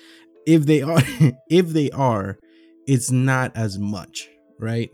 If 0.48 0.66
they 0.66 0.82
are, 0.82 1.02
if 1.50 1.70
they 1.70 1.92
are, 1.92 2.38
it's 2.88 3.12
not 3.12 3.56
as 3.56 3.78
much, 3.78 4.30
right? 4.60 4.90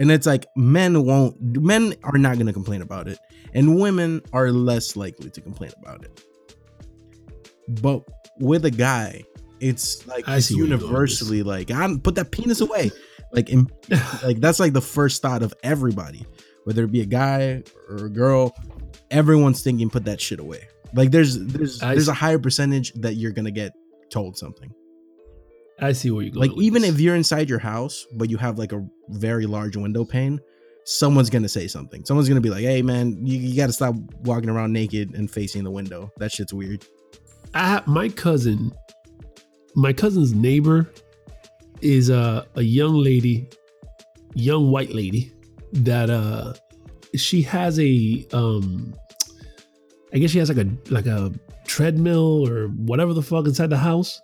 And 0.00 0.10
it's 0.10 0.26
like 0.26 0.46
men 0.56 1.04
won't, 1.04 1.36
men 1.40 1.94
are 2.02 2.18
not 2.18 2.34
going 2.34 2.46
to 2.46 2.52
complain 2.52 2.80
about 2.82 3.06
it, 3.06 3.18
and 3.54 3.78
women 3.78 4.22
are 4.32 4.50
less 4.50 4.96
likely 4.96 5.30
to 5.30 5.40
complain 5.40 5.70
about 5.80 6.04
it. 6.04 6.24
But 7.82 8.02
with 8.38 8.64
a 8.64 8.70
guy, 8.70 9.22
it's 9.60 10.06
like 10.06 10.26
I 10.26 10.38
it's 10.38 10.46
see 10.46 10.54
where 10.54 10.66
you're 10.66 10.78
going 10.78 10.92
with 10.92 11.10
this. 11.10 11.20
universally 11.20 11.42
like, 11.42 11.70
I 11.70 11.96
put 12.02 12.14
that 12.14 12.30
penis 12.30 12.62
away. 12.62 12.90
Like, 13.30 13.50
in, 13.50 13.68
like 14.24 14.40
that's 14.40 14.58
like 14.58 14.72
the 14.72 14.80
first 14.80 15.20
thought 15.20 15.42
of 15.42 15.52
everybody, 15.62 16.26
whether 16.64 16.84
it 16.84 16.90
be 16.90 17.02
a 17.02 17.06
guy 17.06 17.62
or 17.88 18.06
a 18.06 18.10
girl. 18.10 18.56
Everyone's 19.10 19.62
thinking, 19.62 19.90
put 19.90 20.04
that 20.06 20.20
shit 20.20 20.40
away. 20.40 20.66
Like, 20.94 21.10
there's 21.10 21.38
there's 21.38 21.82
I 21.82 21.94
there's 21.94 22.08
a 22.08 22.14
higher 22.14 22.38
percentage 22.38 22.92
that 22.94 23.14
you're 23.14 23.32
gonna 23.32 23.50
get 23.50 23.72
told 24.10 24.38
something. 24.38 24.72
I 25.80 25.92
see 25.92 26.10
where 26.10 26.22
you're 26.22 26.32
going 26.32 26.50
Like, 26.50 26.58
even 26.62 26.82
this. 26.82 26.92
if 26.92 27.00
you're 27.00 27.16
inside 27.16 27.48
your 27.48 27.58
house, 27.58 28.06
but 28.12 28.28
you 28.30 28.36
have 28.36 28.58
like 28.58 28.72
a 28.72 28.84
very 29.08 29.46
large 29.46 29.76
window 29.76 30.04
pane, 30.04 30.40
someone's 30.84 31.30
gonna 31.30 31.48
say 31.48 31.66
something. 31.68 32.04
Someone's 32.04 32.28
gonna 32.28 32.40
be 32.40 32.50
like, 32.50 32.62
"Hey, 32.64 32.82
man, 32.82 33.24
you, 33.26 33.38
you 33.38 33.56
got 33.56 33.66
to 33.66 33.72
stop 33.72 33.94
walking 34.24 34.48
around 34.50 34.72
naked 34.72 35.14
and 35.14 35.30
facing 35.30 35.64
the 35.64 35.70
window. 35.70 36.10
That 36.18 36.32
shit's 36.32 36.52
weird." 36.52 36.84
I 37.54 37.82
my 37.86 38.08
cousin, 38.08 38.72
my 39.74 39.92
cousin's 39.92 40.32
neighbor 40.34 40.90
is 41.80 42.10
a, 42.10 42.46
a 42.56 42.62
young 42.62 42.94
lady, 42.94 43.48
young 44.34 44.70
white 44.70 44.90
lady 44.94 45.32
that 45.72 46.10
uh 46.10 46.52
she 47.14 47.42
has 47.42 47.78
a 47.80 48.26
um 48.32 48.94
I 50.12 50.18
guess 50.18 50.30
she 50.30 50.38
has 50.38 50.48
like 50.48 50.66
a 50.66 50.70
like 50.92 51.06
a 51.06 51.32
treadmill 51.66 52.46
or 52.48 52.68
whatever 52.68 53.14
the 53.14 53.22
fuck 53.22 53.46
inside 53.46 53.70
the 53.70 53.78
house. 53.78 54.20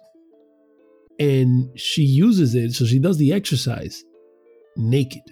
And 1.19 1.71
she 1.79 2.03
uses 2.03 2.55
it, 2.55 2.73
so 2.73 2.85
she 2.85 2.99
does 2.99 3.17
the 3.17 3.33
exercise 3.33 4.05
naked. 4.77 5.23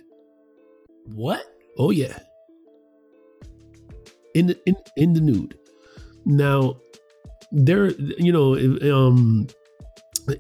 What? 1.15 1.45
Oh 1.79 1.91
yeah. 1.91 2.19
In 4.35 4.47
the 4.47 4.59
in 4.67 4.77
in 4.97 5.13
the 5.13 5.21
nude. 5.21 5.59
Now, 6.25 6.77
there, 7.53 7.91
you 7.91 8.33
know, 8.33 8.55
um, 8.93 9.47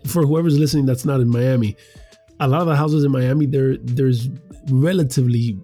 for 0.06 0.24
whoever's 0.24 0.58
listening 0.58 0.86
that's 0.86 1.04
not 1.04 1.20
in 1.20 1.28
Miami, 1.28 1.76
a 2.40 2.48
lot 2.48 2.62
of 2.62 2.66
the 2.66 2.76
houses 2.76 3.04
in 3.04 3.12
Miami, 3.12 3.46
there 3.46 3.76
there's 3.76 4.28
relatively 4.70 5.58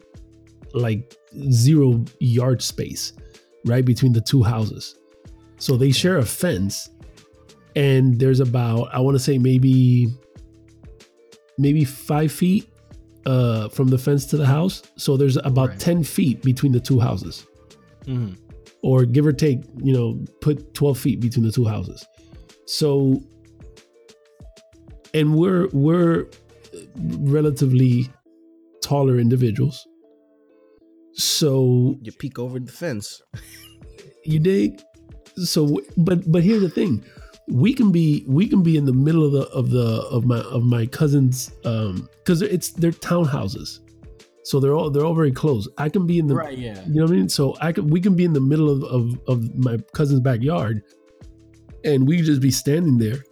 like 0.74 1.16
zero 1.50 2.04
yard 2.20 2.62
space, 2.62 3.12
right 3.64 3.84
between 3.84 4.12
the 4.12 4.20
two 4.20 4.42
houses. 4.42 4.94
So 5.58 5.76
they 5.76 5.90
share 5.90 6.18
a 6.18 6.24
fence, 6.24 6.90
and 7.76 8.18
there's 8.18 8.40
about 8.40 8.88
I 8.92 9.00
want 9.00 9.14
to 9.16 9.18
say 9.22 9.38
maybe 9.38 10.08
maybe 11.58 11.84
five 11.84 12.32
feet 12.32 12.68
uh, 13.26 13.68
from 13.68 13.88
the 13.88 13.98
fence 13.98 14.24
to 14.26 14.36
the 14.36 14.46
house. 14.46 14.82
So 14.96 15.16
there's 15.16 15.36
about 15.38 15.70
Right. 15.70 15.78
10 15.80 16.04
feet 16.04 16.42
between 16.42 16.72
the 16.72 16.80
two 16.80 16.98
houses, 16.98 17.46
Mhm. 18.06 18.36
or 18.82 19.04
give 19.04 19.26
or 19.26 19.32
take, 19.32 19.60
you 19.82 19.92
know, 19.92 20.18
put 20.40 20.72
12 20.72 20.98
feet 20.98 21.20
between 21.20 21.44
the 21.44 21.52
two 21.52 21.66
houses. 21.66 22.06
So, 22.66 23.20
and 25.12 25.34
we're, 25.34 25.68
we're 25.72 26.28
relatively 27.18 28.08
taller 28.82 29.18
individuals. 29.18 29.86
So 31.12 31.96
You 32.02 32.12
peek 32.12 32.38
over 32.38 32.58
the 32.58 32.72
fence. 32.72 33.20
you 34.24 34.38
dig? 34.38 34.80
So, 35.36 35.80
but 35.96 36.30
but 36.30 36.42
here's 36.42 36.62
the 36.62 36.70
thing: 36.70 37.02
we 37.50 37.74
can 37.74 37.90
be 37.92 38.24
we 38.26 38.48
can 38.48 38.62
be 38.62 38.76
in 38.76 38.84
the 38.84 38.92
middle 38.92 39.24
of 39.24 39.32
the 39.32 39.48
of 39.50 39.70
the 39.70 40.02
of 40.10 40.24
my 40.24 40.38
of 40.40 40.62
my 40.64 40.86
cousins 40.86 41.52
um 41.64 42.08
because 42.18 42.42
it's 42.42 42.70
they're 42.70 42.92
townhouses, 42.92 43.80
so 44.44 44.60
they're 44.60 44.74
all 44.74 44.90
they're 44.90 45.04
all 45.04 45.14
very 45.14 45.32
close. 45.32 45.68
I 45.78 45.88
can 45.88 46.06
be 46.06 46.18
in 46.18 46.26
the 46.26 46.34
Right, 46.36 46.56
yeah. 46.56 46.82
you 46.86 46.94
know 46.94 47.02
what 47.04 47.10
I 47.10 47.14
mean. 47.14 47.28
So 47.28 47.56
I 47.60 47.72
can 47.72 47.88
we 47.88 48.00
can 48.00 48.14
be 48.14 48.24
in 48.24 48.32
the 48.32 48.40
middle 48.40 48.70
of 48.70 48.84
of, 48.84 49.18
of 49.28 49.54
my 49.56 49.78
cousin's 49.94 50.20
backyard, 50.20 50.82
and 51.84 52.06
we 52.06 52.22
just 52.22 52.40
be 52.40 52.50
standing 52.50 52.98
there, 52.98 53.24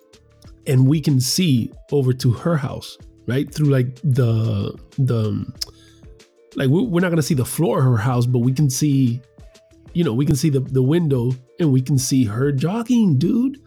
and 0.67 0.87
we 0.89 1.01
can 1.01 1.21
see 1.21 1.73
over 1.93 2.13
to 2.15 2.31
her 2.33 2.57
house 2.57 2.99
right 3.27 3.53
through 3.53 3.69
like 3.69 3.95
the 4.03 4.75
the 4.99 5.47
like 6.57 6.69
we- 6.71 6.83
we're 6.87 7.01
not 7.01 7.11
gonna 7.11 7.23
see 7.23 7.35
the 7.35 7.45
floor 7.45 7.79
of 7.79 7.85
her 7.85 7.97
house, 7.99 8.27
but 8.27 8.39
we 8.41 8.53
can 8.53 8.69
see, 8.71 9.21
you 9.93 10.03
know, 10.03 10.13
we 10.15 10.27
can 10.27 10.35
see 10.37 10.51
the 10.51 10.61
the 10.61 10.83
window 10.83 11.33
and 11.61 11.73
we 11.73 11.81
can 11.81 11.99
see 11.99 12.25
her 12.25 12.51
jogging, 12.53 13.19
dude. 13.19 13.61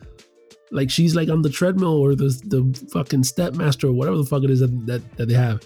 Like 0.72 0.90
she's 0.90 1.16
like 1.16 1.30
on 1.30 1.42
the 1.42 1.50
treadmill 1.50 1.98
or 1.98 2.16
the 2.16 2.30
the 2.46 2.88
fucking 2.92 3.24
stepmaster 3.24 3.86
or 3.86 3.92
whatever 3.92 4.18
the 4.18 4.25
fuck 4.25 4.44
it 4.44 4.50
is 4.50 4.62
that 4.62 4.86
that, 4.88 5.18
that 5.18 5.28
they 5.28 5.34
have. 5.34 5.62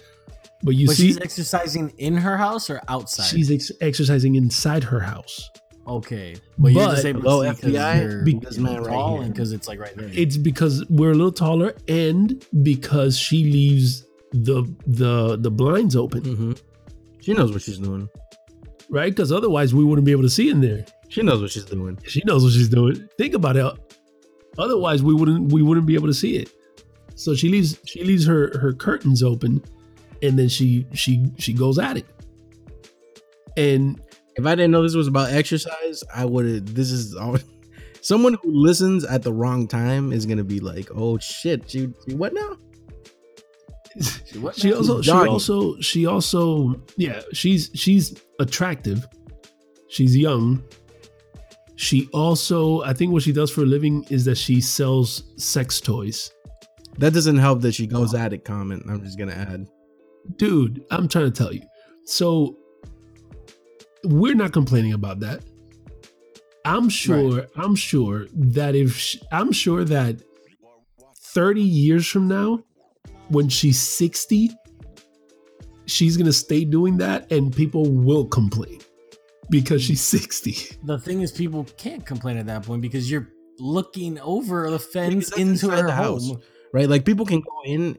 But 0.62 0.74
you 0.74 0.86
but 0.86 0.96
see, 0.96 1.08
she's 1.08 1.20
exercising 1.20 1.92
in 1.98 2.16
her 2.16 2.36
house 2.36 2.70
or 2.70 2.80
outside? 2.88 3.24
she's 3.26 3.50
ex- 3.50 3.70
exercising 3.80 4.34
inside 4.36 4.82
her 4.84 5.00
house. 5.00 5.50
okay, 5.86 6.34
but, 6.58 6.72
you're 6.72 6.82
But- 6.86 6.94
just 6.94 7.04
able 7.06 7.20
Hello, 7.20 7.42
to 7.44 7.54
see 7.54 7.62
'cause 7.62 7.70
FBI? 7.72 8.00
you're 8.56 8.62
man 8.64 8.82
right 8.82 8.86
tall 8.90 9.14
here. 9.16 9.22
and 9.26 9.32
because 9.34 9.52
it's 9.52 9.68
like 9.68 9.78
right 9.78 9.94
there. 9.96 10.10
It's 10.12 10.36
because 10.36 10.84
we're 10.88 11.12
a 11.12 11.14
little 11.14 11.30
taller 11.30 11.74
and 11.88 12.44
because 12.62 13.16
she 13.18 13.44
leaves 13.44 14.04
the 14.32 14.64
the 14.86 15.36
the 15.36 15.50
blinds 15.50 15.94
open, 15.94 16.22
Mm-hmm. 16.22 16.52
She 17.20 17.32
knows 17.34 17.52
what 17.52 17.62
she's 17.62 17.78
doing. 17.78 18.08
right? 18.88 19.10
Because 19.12 19.30
otherwise 19.32 19.74
we 19.74 19.84
wouldn't 19.84 20.04
be 20.06 20.12
able 20.12 20.22
to 20.22 20.30
see 20.30 20.48
in 20.50 20.60
there. 20.60 20.84
She 21.08 21.22
knows 21.22 21.40
what 21.42 21.50
she's 21.52 21.64
doing. 21.64 21.98
She 22.06 22.22
knows 22.24 22.42
what 22.44 22.52
she's 22.52 22.68
doing. 22.68 23.08
Think 23.18 23.34
about 23.34 23.56
it. 23.56 23.72
Otherwise, 24.58 25.02
we 25.02 25.14
wouldn't 25.14 25.52
we 25.52 25.62
wouldn't 25.62 25.86
be 25.86 25.94
able 25.94 26.06
to 26.08 26.14
see 26.14 26.36
it. 26.36 26.50
So 27.14 27.34
she 27.34 27.48
leaves 27.48 27.78
she 27.84 28.04
leaves 28.04 28.26
her 28.26 28.58
her 28.58 28.72
curtains 28.72 29.22
open, 29.22 29.62
and 30.22 30.38
then 30.38 30.48
she 30.48 30.86
she 30.94 31.26
she 31.38 31.52
goes 31.52 31.78
at 31.78 31.96
it. 31.96 32.06
And 33.56 34.00
If 34.36 34.44
I 34.44 34.54
didn't 34.54 34.70
know 34.70 34.82
this 34.82 34.94
was 34.94 35.08
about 35.08 35.32
exercise, 35.32 36.04
I 36.14 36.24
would 36.26 36.44
have. 36.46 36.74
This 36.74 36.90
is 36.90 37.14
all. 37.14 37.38
Someone 38.02 38.34
who 38.34 38.52
listens 38.52 39.04
at 39.04 39.22
the 39.22 39.32
wrong 39.32 39.66
time 39.66 40.12
is 40.12 40.26
gonna 40.26 40.44
be 40.44 40.60
like, 40.60 40.90
"Oh 40.94 41.18
shit, 41.18 41.74
you, 41.74 41.94
you 42.06 42.16
what 42.16 42.32
now?" 42.34 42.56
What 44.40 44.54
she 44.54 44.70
now? 44.70 44.76
also 44.76 45.00
she 45.00 45.10
also 45.10 45.80
she 45.80 46.06
also 46.06 46.80
yeah 46.98 47.22
she's 47.32 47.70
she's 47.74 48.14
attractive 48.38 49.06
she's 49.88 50.14
young 50.14 50.62
she 51.76 52.08
also 52.12 52.82
i 52.82 52.92
think 52.92 53.12
what 53.12 53.22
she 53.22 53.32
does 53.32 53.50
for 53.50 53.62
a 53.62 53.66
living 53.66 54.04
is 54.10 54.24
that 54.24 54.36
she 54.36 54.60
sells 54.60 55.22
sex 55.36 55.80
toys 55.80 56.30
That 56.98 57.12
doesn't 57.12 57.36
help 57.38 57.60
that 57.60 57.74
she 57.74 57.86
goes 57.86 58.14
at 58.14 58.32
it. 58.32 58.42
Comment. 58.44 58.82
I'm 58.88 59.04
just 59.04 59.18
gonna 59.18 59.32
add. 59.32 59.66
dude 60.38 60.84
i'm 60.90 61.06
trying 61.08 61.26
to 61.30 61.36
tell 61.42 61.52
you 61.52 61.62
so 62.04 62.56
we're 64.04 64.34
not 64.34 64.52
complaining 64.52 64.92
about 64.94 65.20
that 65.20 65.44
i'm 66.64 66.88
sure 66.88 67.46
i'm 67.56 67.74
sure 67.76 68.26
that 68.34 68.74
if 68.74 68.96
sh 68.96 69.16
i'm 69.30 69.52
sure 69.52 69.84
that 69.84 70.20
30 71.16 71.60
years 71.62 72.06
from 72.06 72.26
now 72.28 72.62
when 73.28 73.48
she's 73.48 73.78
60 73.80 74.50
she's 75.86 76.16
gonna 76.16 76.32
stay 76.32 76.64
doing 76.64 76.96
that 76.96 77.30
and 77.30 77.54
people 77.54 77.84
will 77.90 78.24
complain 78.24 78.80
because 79.50 79.82
she's 79.82 80.02
60 80.02 80.78
The 80.84 80.98
thing 80.98 81.20
is, 81.20 81.32
people 81.32 81.64
can't 81.76 82.04
complain 82.04 82.36
at 82.36 82.46
that 82.46 82.62
point 82.64 82.82
because 82.82 83.10
you're 83.10 83.28
looking 83.58 84.18
over 84.20 84.70
the 84.70 84.78
fence 84.78 85.30
that's 85.30 85.40
into 85.40 85.70
her 85.70 85.86
the 85.86 85.92
house. 85.92 86.28
home. 86.28 86.40
right? 86.72 86.88
Like 86.88 87.04
people 87.04 87.24
can 87.26 87.40
go 87.40 87.62
in 87.64 87.98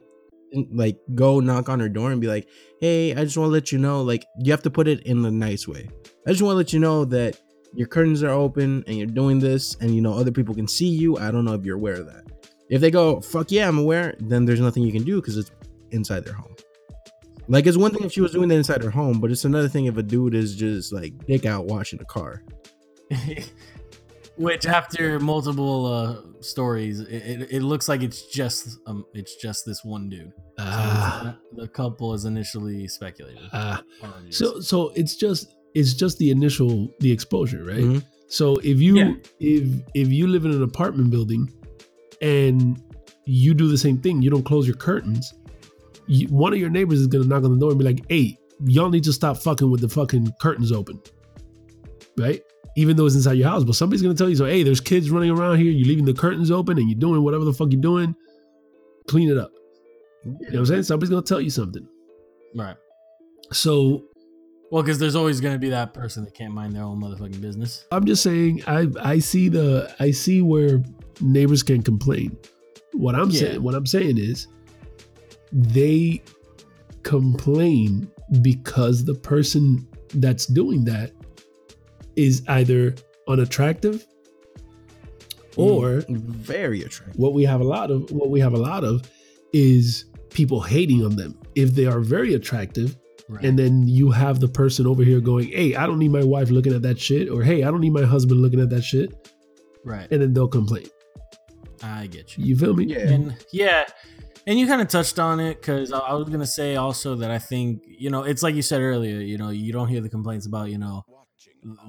and 0.52 0.66
like 0.72 0.98
go 1.14 1.40
knock 1.40 1.68
on 1.68 1.80
her 1.80 1.88
door 1.88 2.10
and 2.10 2.20
be 2.20 2.26
like, 2.26 2.48
"Hey, 2.80 3.12
I 3.12 3.24
just 3.24 3.36
want 3.36 3.48
to 3.48 3.52
let 3.52 3.72
you 3.72 3.78
know." 3.78 4.02
Like 4.02 4.24
you 4.38 4.52
have 4.52 4.62
to 4.62 4.70
put 4.70 4.88
it 4.88 5.00
in 5.06 5.24
a 5.24 5.30
nice 5.30 5.66
way. 5.68 5.88
I 6.26 6.30
just 6.30 6.42
want 6.42 6.52
to 6.54 6.56
let 6.56 6.72
you 6.72 6.78
know 6.80 7.04
that 7.06 7.38
your 7.74 7.86
curtains 7.86 8.22
are 8.22 8.30
open 8.30 8.82
and 8.86 8.96
you're 8.96 9.06
doing 9.06 9.40
this, 9.40 9.76
and 9.80 9.94
you 9.94 10.00
know 10.00 10.14
other 10.14 10.30
people 10.32 10.54
can 10.54 10.68
see 10.68 10.88
you. 10.88 11.18
I 11.18 11.30
don't 11.30 11.44
know 11.44 11.54
if 11.54 11.64
you're 11.64 11.76
aware 11.76 11.94
of 11.94 12.06
that. 12.06 12.24
If 12.70 12.80
they 12.80 12.90
go, 12.90 13.20
"Fuck 13.20 13.50
yeah, 13.50 13.68
I'm 13.68 13.78
aware," 13.78 14.14
then 14.20 14.44
there's 14.46 14.60
nothing 14.60 14.84
you 14.84 14.92
can 14.92 15.04
do 15.04 15.20
because 15.20 15.36
it's 15.36 15.50
inside 15.90 16.24
their 16.24 16.34
home. 16.34 16.54
Like 17.48 17.66
it's 17.66 17.76
one 17.78 17.92
thing 17.92 18.04
if 18.04 18.12
she 18.12 18.20
was 18.20 18.32
doing 18.32 18.48
that 18.50 18.56
inside 18.56 18.82
her 18.82 18.90
home, 18.90 19.20
but 19.20 19.30
it's 19.30 19.44
another 19.44 19.68
thing 19.68 19.86
if 19.86 19.96
a 19.96 20.02
dude 20.02 20.34
is 20.34 20.54
just 20.54 20.92
like 20.92 21.14
dick 21.26 21.46
out 21.46 21.64
washing 21.66 22.00
a 22.00 22.04
car. 22.04 22.42
Which, 24.36 24.66
after 24.66 25.18
multiple 25.18 25.86
uh, 25.86 26.42
stories, 26.42 27.00
it, 27.00 27.08
it, 27.10 27.48
it 27.54 27.62
looks 27.62 27.88
like 27.88 28.02
it's 28.04 28.22
just 28.26 28.78
um, 28.86 29.04
it's 29.12 29.34
just 29.34 29.66
this 29.66 29.84
one 29.84 30.08
dude. 30.08 30.30
So 30.58 30.64
Ah, 30.64 31.36
the 31.56 31.66
couple 31.66 32.14
is 32.14 32.24
initially 32.24 32.86
speculated. 32.86 33.42
ah. 33.52 33.82
Or 34.00 34.08
it 34.24 34.28
is. 34.28 34.36
so 34.38 34.60
so 34.60 34.90
it's 34.94 35.16
just 35.16 35.54
it's 35.74 35.92
just 35.94 36.18
the 36.18 36.30
initial 36.30 36.88
the 37.00 37.10
exposure 37.10 37.64
right 37.64 37.80
Mhm. 37.84 38.04
so 38.28 38.56
if 38.58 38.78
you 38.78 38.96
Yeah. 38.98 39.12
if 39.40 39.82
if 39.94 40.08
you 40.08 40.28
live 40.28 40.44
in 40.44 40.52
an 40.52 40.62
apartment 40.62 41.10
building 41.10 41.52
and 42.22 42.80
you 43.26 43.54
do 43.54 43.68
the 43.68 43.76
same 43.78 43.98
thing 43.98 44.22
you 44.22 44.30
don't 44.30 44.44
close 44.44 44.66
your 44.66 44.76
curtains 44.76 45.34
you, 46.08 46.26
one 46.28 46.52
of 46.52 46.58
your 46.58 46.70
neighbors 46.70 47.00
is 47.00 47.06
gonna 47.06 47.24
knock 47.24 47.44
on 47.44 47.52
the 47.52 47.58
door 47.58 47.70
and 47.70 47.78
be 47.78 47.84
like 47.84 48.04
hey 48.08 48.36
y'all 48.64 48.90
need 48.90 49.04
to 49.04 49.12
stop 49.12 49.36
fucking 49.36 49.70
with 49.70 49.80
the 49.80 49.88
fucking 49.88 50.28
curtains 50.40 50.72
open 50.72 51.00
right 52.16 52.42
even 52.76 52.96
though 52.96 53.06
it's 53.06 53.14
inside 53.14 53.34
your 53.34 53.48
house 53.48 53.64
but 53.64 53.74
somebody's 53.74 54.02
gonna 54.02 54.14
tell 54.14 54.28
you 54.28 54.34
so 54.36 54.44
hey 54.44 54.62
there's 54.62 54.80
kids 54.80 55.10
running 55.10 55.30
around 55.30 55.58
here 55.58 55.70
you're 55.70 55.86
leaving 55.86 56.04
the 56.04 56.12
curtains 56.14 56.50
open 56.50 56.78
and 56.78 56.88
you're 56.90 56.98
doing 56.98 57.22
whatever 57.22 57.44
the 57.44 57.52
fuck 57.52 57.70
you're 57.70 57.80
doing 57.80 58.14
clean 59.06 59.28
it 59.30 59.38
up 59.38 59.52
you 60.24 60.30
know 60.32 60.38
what 60.50 60.54
i'm 60.58 60.66
saying 60.66 60.82
somebody's 60.82 61.10
gonna 61.10 61.22
tell 61.22 61.40
you 61.40 61.50
something 61.50 61.86
right. 62.56 62.76
so 63.52 64.02
Well, 64.70 64.82
because 64.82 64.98
there's 64.98 65.14
always 65.16 65.40
going 65.40 65.54
to 65.54 65.58
be 65.58 65.70
that 65.70 65.94
person 65.94 66.24
that 66.24 66.34
can't 66.34 66.52
mind 66.52 66.74
their 66.74 66.82
own 66.82 67.00
motherfucking 67.00 67.40
business. 67.40 67.86
I'm 67.90 68.04
just 68.04 68.22
saying 68.22 68.62
I 68.66 68.86
I 69.00 69.18
see 69.18 69.48
the 69.48 69.94
I 69.98 70.10
see 70.10 70.42
where 70.42 70.82
neighbors 71.22 71.62
can 71.62 71.82
complain. 71.82 72.36
What 72.92 73.14
I'm 73.14 73.30
Yeah. 73.30 73.40
saying 73.40 73.62
what 73.62 73.74
I'm 73.74 73.86
saying 73.86 74.18
is 74.18 74.46
they 75.52 76.22
complain 77.02 78.10
because 78.42 79.04
the 79.04 79.14
person 79.14 79.86
that's 80.14 80.46
doing 80.46 80.84
that 80.84 81.12
is 82.16 82.42
either 82.48 82.94
unattractive 83.28 84.04
mm, 85.52 85.56
or 85.56 86.04
very 86.08 86.82
attractive. 86.82 87.18
what 87.18 87.32
we 87.34 87.44
have 87.44 87.60
a 87.60 87.64
lot 87.64 87.90
of 87.90 88.10
what 88.10 88.30
we 88.30 88.40
have 88.40 88.52
a 88.52 88.58
lot 88.58 88.84
of 88.84 89.08
is 89.52 90.04
people 90.30 90.60
hating 90.60 91.04
on 91.04 91.16
them 91.16 91.38
if 91.54 91.70
they 91.74 91.86
are 91.86 92.00
very 92.00 92.34
attractive 92.34 92.96
Right. 93.30 93.44
and 93.44 93.58
then 93.58 93.86
you 93.86 94.10
have 94.10 94.40
the 94.40 94.48
person 94.48 94.86
over 94.86 95.04
here 95.04 95.20
going 95.20 95.48
hey 95.48 95.74
i 95.76 95.84
don't 95.86 95.98
need 95.98 96.10
my 96.12 96.24
wife 96.24 96.48
looking 96.48 96.72
at 96.72 96.80
that 96.80 96.98
shit 96.98 97.28
or 97.28 97.42
hey 97.42 97.62
i 97.62 97.70
don't 97.70 97.82
need 97.82 97.92
my 97.92 98.04
husband 98.04 98.40
looking 98.40 98.58
at 98.58 98.70
that 98.70 98.80
shit 98.80 99.12
right. 99.84 100.10
and 100.10 100.22
then 100.22 100.32
they'll 100.32 100.48
complain 100.48 100.86
I 101.82 102.06
get 102.06 102.36
you. 102.38 102.44
you 102.46 102.56
feel 102.56 102.72
me 102.74 102.86
Yeah. 102.86 102.98
And 103.10 103.36
yeah, 103.52 103.84
and 104.46 104.58
you 104.58 104.66
kind 104.66 104.80
of 104.80 104.88
touched 104.88 105.18
on 105.18 105.40
it 105.40 105.60
because 105.60 105.92
I, 105.92 105.98
I 105.98 106.14
was 106.14 106.28
gonna 106.28 106.46
say 106.46 106.76
also 106.76 107.16
that 107.16 107.30
I 107.30 107.38
think 107.38 107.82
you 107.86 108.10
know 108.10 108.22
it's 108.22 108.42
like 108.42 108.54
you 108.54 108.62
said 108.62 108.80
earlier. 108.80 109.20
You 109.20 109.38
know, 109.38 109.50
you 109.50 109.72
don't 109.72 109.88
hear 109.88 110.00
the 110.00 110.08
complaints 110.08 110.46
about 110.46 110.70
you 110.70 110.78
know 110.78 111.04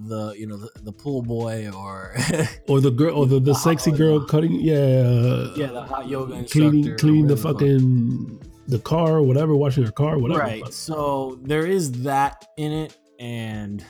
the 0.07 0.33
you 0.37 0.47
know 0.47 0.57
the, 0.57 0.69
the 0.81 0.91
pool 0.91 1.21
boy 1.21 1.69
or 1.69 2.15
or 2.67 2.81
the 2.81 2.91
girl 2.91 3.15
or 3.15 3.25
the, 3.27 3.39
the 3.39 3.53
sexy 3.53 3.91
girl 3.91 4.25
cutting 4.25 4.53
yeah 4.53 5.47
yeah 5.55 5.67
the 5.67 5.83
hot 5.83 6.07
yoga 6.07 6.33
uh, 6.33 6.37
instructor 6.37 6.69
cleaning 6.71 6.97
cleaning 6.97 7.27
the 7.27 7.37
fucking 7.37 8.39
the 8.67 8.79
car 8.79 9.21
whatever 9.21 9.55
washing 9.55 9.83
her 9.83 9.91
car 9.91 10.17
whatever 10.17 10.39
right. 10.39 10.73
So 10.73 11.39
there 11.43 11.65
is 11.65 12.03
that 12.03 12.45
in 12.57 12.71
it, 12.71 12.97
and 13.19 13.83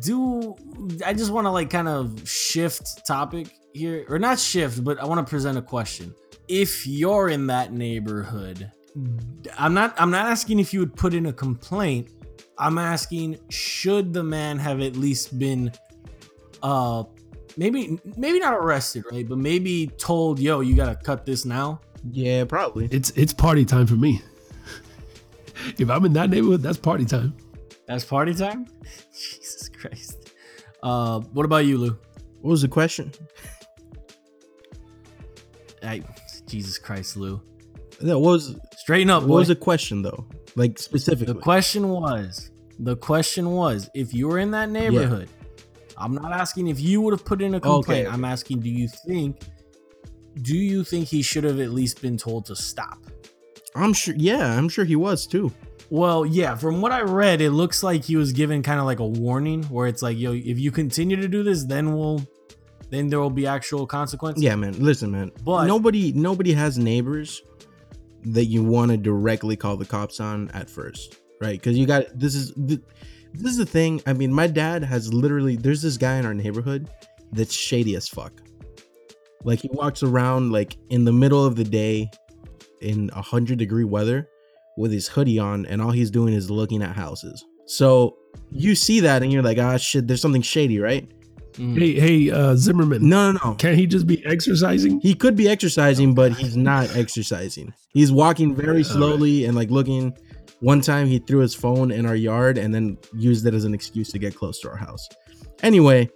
do 0.00 0.54
I 1.04 1.12
just 1.12 1.30
want 1.30 1.46
to 1.46 1.50
like 1.50 1.70
kind 1.70 1.88
of 1.88 2.28
shift 2.28 3.06
topic 3.06 3.48
here, 3.72 4.06
or 4.08 4.18
not 4.18 4.38
shift, 4.38 4.84
but 4.84 5.00
I 5.00 5.04
want 5.04 5.24
to 5.26 5.28
present 5.28 5.58
a 5.58 5.62
question. 5.62 6.14
If 6.48 6.86
you're 6.86 7.28
in 7.28 7.46
that 7.48 7.72
neighborhood, 7.72 8.70
I'm 9.58 9.74
not. 9.74 9.94
I'm 9.98 10.10
not 10.10 10.26
asking 10.26 10.58
if 10.58 10.72
you 10.72 10.80
would 10.80 10.94
put 10.96 11.14
in 11.14 11.26
a 11.26 11.32
complaint. 11.32 12.10
I'm 12.58 12.78
asking 12.78 13.38
should 13.48 14.12
the 14.12 14.22
man 14.22 14.58
have 14.58 14.80
at 14.80 14.94
least 14.96 15.38
been, 15.38 15.72
uh, 16.62 17.04
maybe 17.56 17.98
maybe 18.16 18.38
not 18.38 18.54
arrested, 18.54 19.04
right? 19.10 19.28
But 19.28 19.38
maybe 19.38 19.88
told, 19.98 20.38
yo, 20.38 20.60
you 20.60 20.76
gotta 20.76 20.94
cut 20.94 21.26
this 21.26 21.44
now. 21.44 21.80
Yeah, 22.12 22.44
probably. 22.44 22.88
it's 22.90 23.10
it's 23.10 23.32
party 23.32 23.64
time 23.64 23.86
for 23.86 23.94
me 23.94 24.20
if 25.78 25.88
i'm 25.88 26.04
in 26.04 26.12
that 26.12 26.28
neighborhood 26.28 26.60
that's 26.60 26.76
party 26.76 27.06
time 27.06 27.32
That's 27.86 28.04
party 28.04 28.34
time. 28.34 28.66
Jesus 29.12 29.68
Christ. 29.68 30.30
Uh, 30.82 31.20
what 31.32 31.44
about 31.44 31.66
you, 31.66 31.78
Lou? 31.78 31.98
What 32.40 32.50
was 32.50 32.62
the 32.62 32.68
question? 32.68 33.12
I, 35.82 36.02
Jesus 36.46 36.78
Christ, 36.78 37.16
Lou. 37.16 37.40
No, 38.00 38.18
what 38.18 38.32
was 38.32 38.56
Straighten 38.78 39.10
up, 39.10 39.22
what 39.22 39.28
boy. 39.28 39.34
was 39.36 39.48
the 39.48 39.56
question 39.56 40.02
though? 40.02 40.26
Like 40.56 40.78
specifically. 40.78 41.32
the 41.32 41.40
question 41.40 41.88
was, 41.88 42.50
the 42.78 42.96
question 42.96 43.50
was, 43.50 43.88
if 43.94 44.12
you 44.12 44.28
were 44.28 44.38
in 44.38 44.50
that 44.52 44.68
neighborhood, 44.70 45.28
I'm 45.96 46.14
not 46.14 46.32
asking 46.32 46.68
if 46.68 46.80
you 46.80 47.00
would 47.00 47.12
have 47.12 47.24
put 47.24 47.40
in 47.40 47.54
a 47.54 47.60
complaint. 47.60 48.06
Okay. 48.06 48.14
I'm 48.14 48.24
asking, 48.24 48.60
do 48.60 48.68
you 48.68 48.88
think, 48.88 49.40
do 50.42 50.56
you 50.56 50.84
think 50.84 51.08
he 51.08 51.22
should 51.22 51.44
have 51.44 51.60
at 51.60 51.70
least 51.70 52.02
been 52.02 52.16
told 52.16 52.46
to 52.46 52.56
stop? 52.56 52.98
I'm 53.74 53.92
sure. 53.92 54.14
Yeah, 54.16 54.56
I'm 54.56 54.68
sure 54.68 54.84
he 54.84 54.96
was 54.96 55.26
too. 55.26 55.52
Well, 55.90 56.24
yeah, 56.26 56.56
from 56.56 56.80
what 56.80 56.92
I 56.92 57.02
read, 57.02 57.40
it 57.40 57.50
looks 57.50 57.82
like 57.82 58.04
he 58.04 58.16
was 58.16 58.32
given 58.32 58.62
kind 58.62 58.80
of 58.80 58.86
like 58.86 59.00
a 59.00 59.06
warning 59.06 59.62
where 59.64 59.86
it's 59.86 60.02
like, 60.02 60.18
yo, 60.18 60.32
if 60.32 60.58
you 60.58 60.70
continue 60.72 61.16
to 61.16 61.28
do 61.28 61.42
this, 61.42 61.64
then 61.64 61.96
we'll, 61.96 62.26
then 62.90 63.08
there 63.08 63.20
will 63.20 63.30
be 63.30 63.46
actual 63.46 63.86
consequences. 63.86 64.42
Yeah, 64.42 64.56
man. 64.56 64.72
Listen, 64.78 65.10
man. 65.10 65.30
But- 65.44 65.66
nobody, 65.66 66.12
nobody 66.12 66.52
has 66.52 66.78
neighbors 66.78 67.42
that 68.24 68.46
you 68.46 68.62
want 68.62 68.90
to 68.90 68.96
directly 68.96 69.56
call 69.56 69.76
the 69.76 69.84
cops 69.84 70.20
on 70.20 70.50
at 70.52 70.68
first, 70.70 71.18
right? 71.40 71.58
Because 71.58 71.76
you 71.76 71.86
got 71.86 72.06
this 72.18 72.34
is 72.34 72.52
this 72.56 73.50
is 73.52 73.56
the 73.56 73.66
thing. 73.66 74.00
I 74.06 74.12
mean, 74.12 74.32
my 74.32 74.46
dad 74.46 74.82
has 74.84 75.12
literally. 75.12 75.56
There's 75.56 75.82
this 75.82 75.96
guy 75.96 76.16
in 76.16 76.26
our 76.26 76.34
neighborhood 76.34 76.90
that's 77.32 77.52
shady 77.52 77.96
as 77.96 78.08
fuck. 78.08 78.32
Like 79.42 79.60
he 79.60 79.68
walks 79.72 80.02
around 80.02 80.52
like 80.52 80.78
in 80.88 81.04
the 81.04 81.12
middle 81.12 81.44
of 81.44 81.56
the 81.56 81.64
day, 81.64 82.10
in 82.80 83.10
a 83.12 83.20
hundred 83.20 83.58
degree 83.58 83.84
weather, 83.84 84.28
with 84.78 84.92
his 84.92 85.08
hoodie 85.08 85.38
on, 85.38 85.66
and 85.66 85.82
all 85.82 85.90
he's 85.90 86.10
doing 86.10 86.32
is 86.32 86.50
looking 86.50 86.82
at 86.82 86.94
houses. 86.96 87.44
So 87.66 88.16
you 88.50 88.74
see 88.74 89.00
that, 89.00 89.22
and 89.22 89.32
you're 89.32 89.42
like, 89.42 89.58
ah, 89.58 89.76
shit. 89.76 90.06
There's 90.06 90.22
something 90.22 90.42
shady, 90.42 90.78
right? 90.78 91.10
Mm. 91.54 91.78
hey 91.78 91.92
hey 92.00 92.30
uh 92.30 92.56
zimmerman 92.56 93.08
No, 93.08 93.30
no, 93.32 93.38
no. 93.44 93.54
can't 93.54 93.76
he 93.78 93.86
just 93.86 94.06
be 94.08 94.24
exercising 94.26 95.00
He 95.00 95.14
could 95.14 95.36
be 95.36 95.48
exercising, 95.48 96.12
but 96.14 96.32
he's 96.32 96.56
not 96.56 96.94
exercising. 96.96 97.72
He's 97.92 98.10
walking 98.10 98.56
very 98.56 98.82
slowly 98.82 99.44
and 99.44 99.54
like 99.54 99.70
looking. 99.70 100.16
One 100.60 100.80
time 100.80 101.06
he 101.06 101.18
threw 101.20 101.40
his 101.40 101.54
phone 101.54 101.90
in 101.92 102.06
our 102.06 102.16
yard 102.16 102.58
and 102.58 102.74
then 102.74 102.98
used 103.14 103.46
it 103.46 103.54
as 103.54 103.64
an 103.64 103.72
excuse 103.74 104.10
to 104.12 104.18
get 104.18 104.34
close 104.34 104.58
to 104.60 104.68
our 104.70 104.76
house. 104.76 105.08
Anyway, 105.62 106.10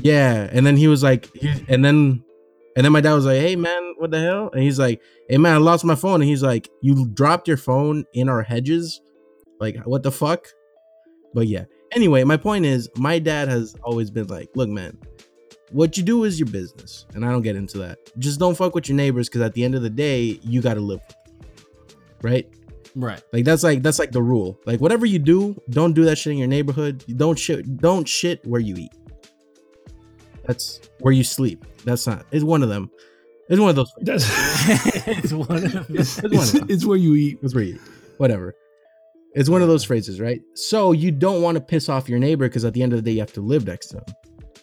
yeah, 0.00 0.48
and 0.52 0.64
then 0.66 0.76
he 0.76 0.88
was 0.88 1.02
like, 1.02 1.28
and 1.68 1.84
then 1.84 2.22
And 2.76 2.84
then 2.84 2.92
my 2.92 3.00
dad 3.00 3.14
was 3.14 3.26
like, 3.26 3.40
"Hey 3.40 3.56
man, 3.56 3.94
what 3.98 4.10
the 4.10 4.20
hell?" 4.20 4.50
And 4.52 4.62
he's 4.62 4.78
like, 4.78 5.00
"Hey 5.28 5.38
man, 5.38 5.54
I 5.54 5.58
lost 5.58 5.84
my 5.84 5.94
phone." 5.94 6.20
And 6.22 6.28
he's 6.28 6.42
like, 6.42 6.68
"You 6.82 7.06
dropped 7.14 7.46
your 7.48 7.56
phone 7.56 8.04
in 8.14 8.28
our 8.28 8.42
hedges? 8.42 9.00
Like 9.60 9.76
what 9.84 10.02
the 10.02 10.10
fuck?" 10.10 10.46
But 11.34 11.46
yeah. 11.48 11.64
Anyway, 11.92 12.24
my 12.24 12.36
point 12.36 12.64
is, 12.64 12.88
my 12.96 13.18
dad 13.18 13.48
has 13.48 13.76
always 13.84 14.10
been 14.10 14.26
like, 14.26 14.50
"Look, 14.54 14.68
man, 14.68 14.98
what 15.70 15.96
you 15.96 16.02
do 16.02 16.24
is 16.24 16.38
your 16.38 16.48
business, 16.48 17.06
and 17.14 17.24
I 17.24 17.30
don't 17.30 17.42
get 17.42 17.56
into 17.56 17.78
that. 17.78 17.98
Just 18.18 18.38
don't 18.40 18.56
fuck 18.56 18.74
with 18.74 18.88
your 18.88 18.96
neighbors, 18.96 19.28
because 19.28 19.42
at 19.42 19.54
the 19.54 19.64
end 19.64 19.74
of 19.74 19.82
the 19.82 19.90
day, 19.90 20.38
you 20.42 20.60
got 20.60 20.74
to 20.74 20.80
live, 20.80 21.00
right? 22.22 22.48
Right. 22.96 23.20
Like 23.32 23.44
that's 23.44 23.62
like 23.64 23.82
that's 23.82 23.98
like 23.98 24.12
the 24.12 24.22
rule. 24.22 24.58
Like 24.66 24.80
whatever 24.80 25.04
you 25.04 25.18
do, 25.18 25.60
don't 25.70 25.94
do 25.94 26.04
that 26.04 26.16
shit 26.16 26.32
in 26.32 26.38
your 26.38 26.48
neighborhood. 26.48 27.04
Don't 27.16 27.38
shit 27.38 27.78
don't 27.78 28.08
shit 28.08 28.44
where 28.46 28.60
you 28.60 28.76
eat. 28.76 28.92
That's 30.44 30.80
where 31.00 31.12
you 31.12 31.24
sleep. 31.24 31.64
That's 31.84 32.06
not. 32.06 32.24
It's 32.30 32.44
one 32.44 32.62
of 32.62 32.68
them. 32.68 32.90
It's 33.48 33.60
one 33.60 33.70
of 33.70 33.76
those. 33.76 33.92
That's 33.98 34.24
it's 35.08 35.32
one 35.32 35.64
of 35.64 35.90
It's, 35.90 36.18
it's, 36.18 36.18
it's 36.18 36.22
one 36.22 36.44
of 36.44 36.52
them. 36.52 36.66
it's 36.70 36.86
where 36.86 36.96
you 36.96 37.14
eat. 37.14 37.38
It's 37.42 37.54
where 37.54 37.64
you 37.64 37.74
eat. 37.74 37.80
Whatever. 38.18 38.54
It's 39.34 39.48
one 39.48 39.62
of 39.62 39.68
those 39.68 39.84
phrases, 39.84 40.20
right? 40.20 40.40
So 40.54 40.92
you 40.92 41.10
don't 41.10 41.42
want 41.42 41.56
to 41.56 41.60
piss 41.60 41.88
off 41.88 42.08
your 42.08 42.18
neighbor 42.18 42.48
because 42.48 42.64
at 42.64 42.72
the 42.72 42.82
end 42.82 42.92
of 42.92 42.98
the 42.98 43.02
day 43.02 43.12
you 43.14 43.20
have 43.20 43.32
to 43.34 43.40
live 43.40 43.66
next 43.66 43.88
to 43.88 43.96
them. 43.96 44.04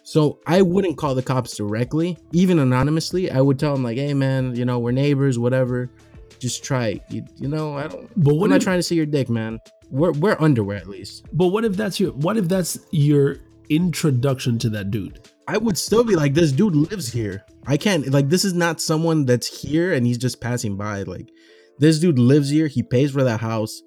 So 0.03 0.39
I 0.47 0.61
wouldn't 0.61 0.97
call 0.97 1.13
the 1.13 1.21
cops 1.21 1.55
directly, 1.55 2.17
even 2.33 2.59
anonymously. 2.59 3.29
I 3.31 3.41
would 3.41 3.59
tell 3.59 3.73
them 3.73 3.83
like, 3.83 3.97
"Hey 3.97 4.13
man, 4.13 4.55
you 4.55 4.65
know 4.65 4.79
we're 4.79 4.91
neighbors, 4.91 5.37
whatever. 5.37 5.89
Just 6.39 6.63
try. 6.63 6.87
it. 6.87 7.03
You, 7.09 7.25
you 7.37 7.47
know 7.47 7.77
I 7.77 7.87
don't. 7.87 8.09
But 8.15 8.31
I'm 8.31 8.39
what 8.39 8.49
not 8.49 8.61
trying 8.61 8.79
to 8.79 8.83
see 8.83 8.95
your 8.95 9.05
dick, 9.05 9.29
man. 9.29 9.59
We're 9.89 10.11
we're 10.13 10.37
underwear 10.39 10.77
at 10.77 10.87
least. 10.87 11.25
but 11.33 11.47
what 11.47 11.65
if 11.65 11.77
that's 11.77 11.99
your 11.99 12.13
what 12.13 12.37
if 12.37 12.47
that's 12.47 12.79
your 12.91 13.37
introduction 13.69 14.57
to 14.59 14.69
that 14.69 14.89
dude? 14.89 15.29
I 15.47 15.57
would 15.57 15.77
still 15.77 16.03
be 16.03 16.15
like, 16.15 16.33
this 16.33 16.51
dude 16.51 16.75
lives 16.75 17.11
here. 17.11 17.45
I 17.67 17.77
can't 17.77 18.09
like 18.09 18.29
this 18.29 18.45
is 18.45 18.53
not 18.53 18.81
someone 18.81 19.25
that's 19.25 19.61
here 19.61 19.93
and 19.93 20.05
he's 20.05 20.17
just 20.17 20.41
passing 20.41 20.77
by. 20.77 21.03
Like 21.03 21.29
this 21.77 21.99
dude 21.99 22.17
lives 22.17 22.49
here. 22.49 22.67
He 22.67 22.83
pays 22.83 23.11
for 23.11 23.23
that 23.23 23.41
house. 23.41 23.81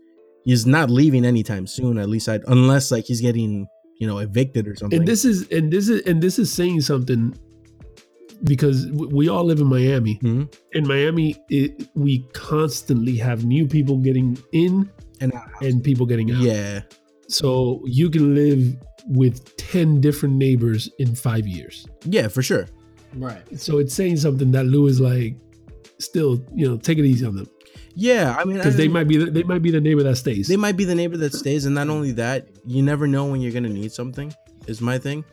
He's 0.45 0.67
not 0.67 0.91
leaving 0.91 1.25
anytime 1.25 1.67
soon. 1.67 1.99
At 1.99 2.09
least 2.09 2.29
I 2.29 2.41
unless 2.47 2.91
like 2.91 3.05
he's 3.07 3.21
getting 3.21 3.67
you 3.99 4.07
know 4.07 4.19
evicted 4.19 4.69
or 4.69 4.77
something. 4.77 4.99
And 5.01 5.09
this 5.09 5.25
is 5.25 5.49
and 5.51 5.73
this 5.73 5.89
is 5.89 6.03
and 6.03 6.23
this 6.23 6.39
is 6.39 6.53
saying 6.53 6.83
something 6.83 7.35
because 8.43 8.87
we 8.91 9.29
all 9.29 9.45
live 9.45 9.61
in 9.61 9.67
Miami. 9.67 10.19
Mhm. 10.23 10.53
In 10.73 10.87
Miami, 10.87 11.37
it, 11.49 11.89
we 11.95 12.27
constantly 12.35 13.17
have 13.17 13.45
new 13.45 13.67
people 13.67 13.97
getting 13.99 14.37
in 14.53 14.91
and 15.21 15.33
and 15.63 15.83
people 15.83 16.05
getting 16.05 16.31
out. 16.33 16.43
yeah, 16.43 16.83
So 17.29 17.81
you 17.87 18.11
can 18.11 18.35
live 18.35 18.77
with 19.07 19.57
10 19.57 20.01
different 20.01 20.35
neighbors 20.35 20.91
in 20.99 21.15
five 21.15 21.47
years. 21.47 21.87
yeah, 22.05 22.29
for 22.29 22.43
sure. 22.43 22.67
Right. 23.17 23.43
So 23.59 23.79
it's 23.79 23.95
saying 23.95 24.17
something 24.19 24.51
that 24.53 24.65
Lou 24.67 24.87
is 24.89 25.01
like, 25.01 25.37
still, 26.01 26.45
you 26.55 26.67
know, 26.69 26.77
take 26.77 26.99
it 26.99 27.05
easy 27.05 27.25
on 27.25 27.37
them 27.37 27.47
Yeah, 27.97 28.35
I 28.37 28.45
mean, 28.45 28.57
because 28.57 28.77
they 28.77 28.89
might 28.89 29.07
be 29.07 29.17
the, 29.17 29.27
they 29.31 29.45
might 29.45 29.63
be 29.63 29.71
the 29.71 29.81
neighbor 29.81 30.03
that 30.03 30.17
stays. 30.17 30.49
they 30.49 30.57
might 30.57 30.77
be 30.77 30.85
the 30.85 30.95
neighbor 30.95 31.17
that 31.19 31.33
stays, 31.33 31.65
and 31.65 31.75
not 31.75 31.89
only 31.89 32.13
that, 32.13 32.49
you 32.67 32.83
never 32.83 33.07
know 33.07 33.27
when 33.27 33.41
you're 33.41 33.53
gonna 33.53 33.69
need 33.69 33.93
something. 33.93 34.35
Is 34.67 34.81
my 34.81 34.99
thing, 34.99 35.25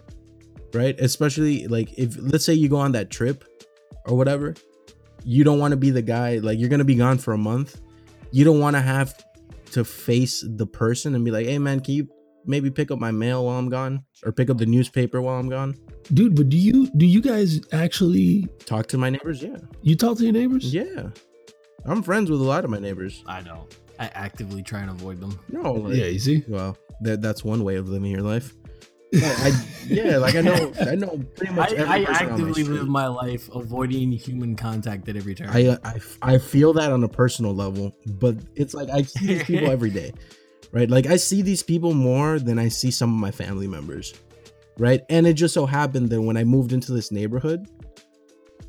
right? 0.73 0.99
Especially 0.99 1.67
like 1.67 1.97
if 1.97 2.17
let's 2.19 2.45
say 2.45 2.53
you 2.53 2.69
go 2.69 2.77
on 2.77 2.91
that 2.91 3.09
trip 3.09 3.45
or 4.05 4.15
whatever, 4.15 4.53
you 5.23 5.43
don't 5.43 5.57
want 5.57 5.71
to 5.71 5.77
be 5.77 5.89
the 5.89 6.01
guy 6.01 6.37
like 6.37 6.59
you're 6.59 6.69
gonna 6.69 6.83
be 6.83 6.95
gone 6.95 7.17
for 7.17 7.33
a 7.33 7.37
month. 7.37 7.81
You 8.31 8.45
don't 8.45 8.59
want 8.59 8.75
to 8.75 8.81
have 8.81 9.13
to 9.71 9.83
face 9.83 10.45
the 10.47 10.67
person 10.67 11.15
and 11.15 11.25
be 11.25 11.31
like, 11.31 11.47
"Hey 11.47 11.57
man, 11.57 11.79
can 11.79 11.95
you 11.95 12.07
maybe 12.45 12.69
pick 12.69 12.91
up 12.91 12.99
my 12.99 13.11
mail 13.11 13.45
while 13.45 13.57
I'm 13.57 13.69
gone, 13.69 14.03
or 14.23 14.31
pick 14.31 14.49
up 14.49 14.57
the 14.57 14.65
newspaper 14.65 15.19
while 15.21 15.39
I'm 15.39 15.49
gone?" 15.49 15.75
Dude, 16.13 16.35
but 16.35 16.49
do 16.49 16.57
you 16.57 16.91
do 16.97 17.05
you 17.07 17.21
guys 17.21 17.59
actually 17.71 18.47
Talk 18.65 18.85
to 18.87 18.97
my 18.99 19.09
neighbors. 19.09 19.41
Yeah, 19.41 19.57
you 19.81 19.95
talk 19.95 20.17
to 20.19 20.23
your 20.23 20.33
neighbors? 20.33 20.71
yeah. 20.71 21.09
I'm 21.85 22.03
friends 22.03 22.29
with 22.29 22.41
a 22.41 22.43
lot 22.43 22.63
of 22.63 22.69
my 22.69 22.79
neighbors. 22.79 23.23
I 23.27 23.41
know. 23.41 23.67
I 23.99 24.09
actively 24.13 24.63
try 24.63 24.81
and 24.81 24.89
avoid 24.89 25.19
them. 25.19 25.39
No, 25.49 25.73
like, 25.73 25.95
Yeah, 25.95 26.05
you 26.05 26.19
see. 26.19 26.43
Well, 26.47 26.77
that 27.01 27.21
that's 27.21 27.43
one 27.43 27.63
way 27.63 27.75
of 27.75 27.89
living 27.89 28.11
your 28.11 28.21
life. 28.21 28.53
I, 29.13 29.51
yeah, 29.87 30.17
like 30.17 30.35
I 30.35 30.41
know, 30.41 30.71
I 30.79 30.95
know 30.95 31.21
pretty 31.35 31.53
much 31.53 31.73
every 31.73 31.85
I, 31.85 31.95
I 31.95 32.05
person 32.05 32.29
on 32.29 32.41
my 32.41 32.47
actively 32.47 32.63
live 32.63 32.87
my 32.87 33.07
life 33.07 33.49
avoiding 33.53 34.09
human 34.13 34.55
contact 34.55 35.09
at 35.09 35.17
every 35.17 35.35
turn. 35.35 35.49
I, 35.49 35.65
uh, 35.67 35.77
I 35.83 35.99
I 36.21 36.37
feel 36.37 36.71
that 36.73 36.93
on 36.93 37.03
a 37.03 37.09
personal 37.09 37.53
level, 37.53 37.93
but 38.05 38.37
it's 38.55 38.73
like 38.73 38.89
I 38.89 39.01
see 39.01 39.27
these 39.27 39.43
people 39.43 39.69
every 39.77 39.89
day, 39.89 40.13
right? 40.71 40.89
Like 40.89 41.07
I 41.07 41.17
see 41.17 41.41
these 41.41 41.61
people 41.61 41.93
more 41.93 42.39
than 42.39 42.57
I 42.57 42.69
see 42.69 42.89
some 42.89 43.13
of 43.13 43.19
my 43.19 43.31
family 43.31 43.67
members, 43.67 44.13
right? 44.77 45.01
And 45.09 45.27
it 45.27 45.33
just 45.33 45.53
so 45.53 45.65
happened 45.65 46.09
that 46.11 46.21
when 46.21 46.37
I 46.37 46.45
moved 46.45 46.71
into 46.71 46.93
this 46.93 47.11
neighborhood, 47.11 47.67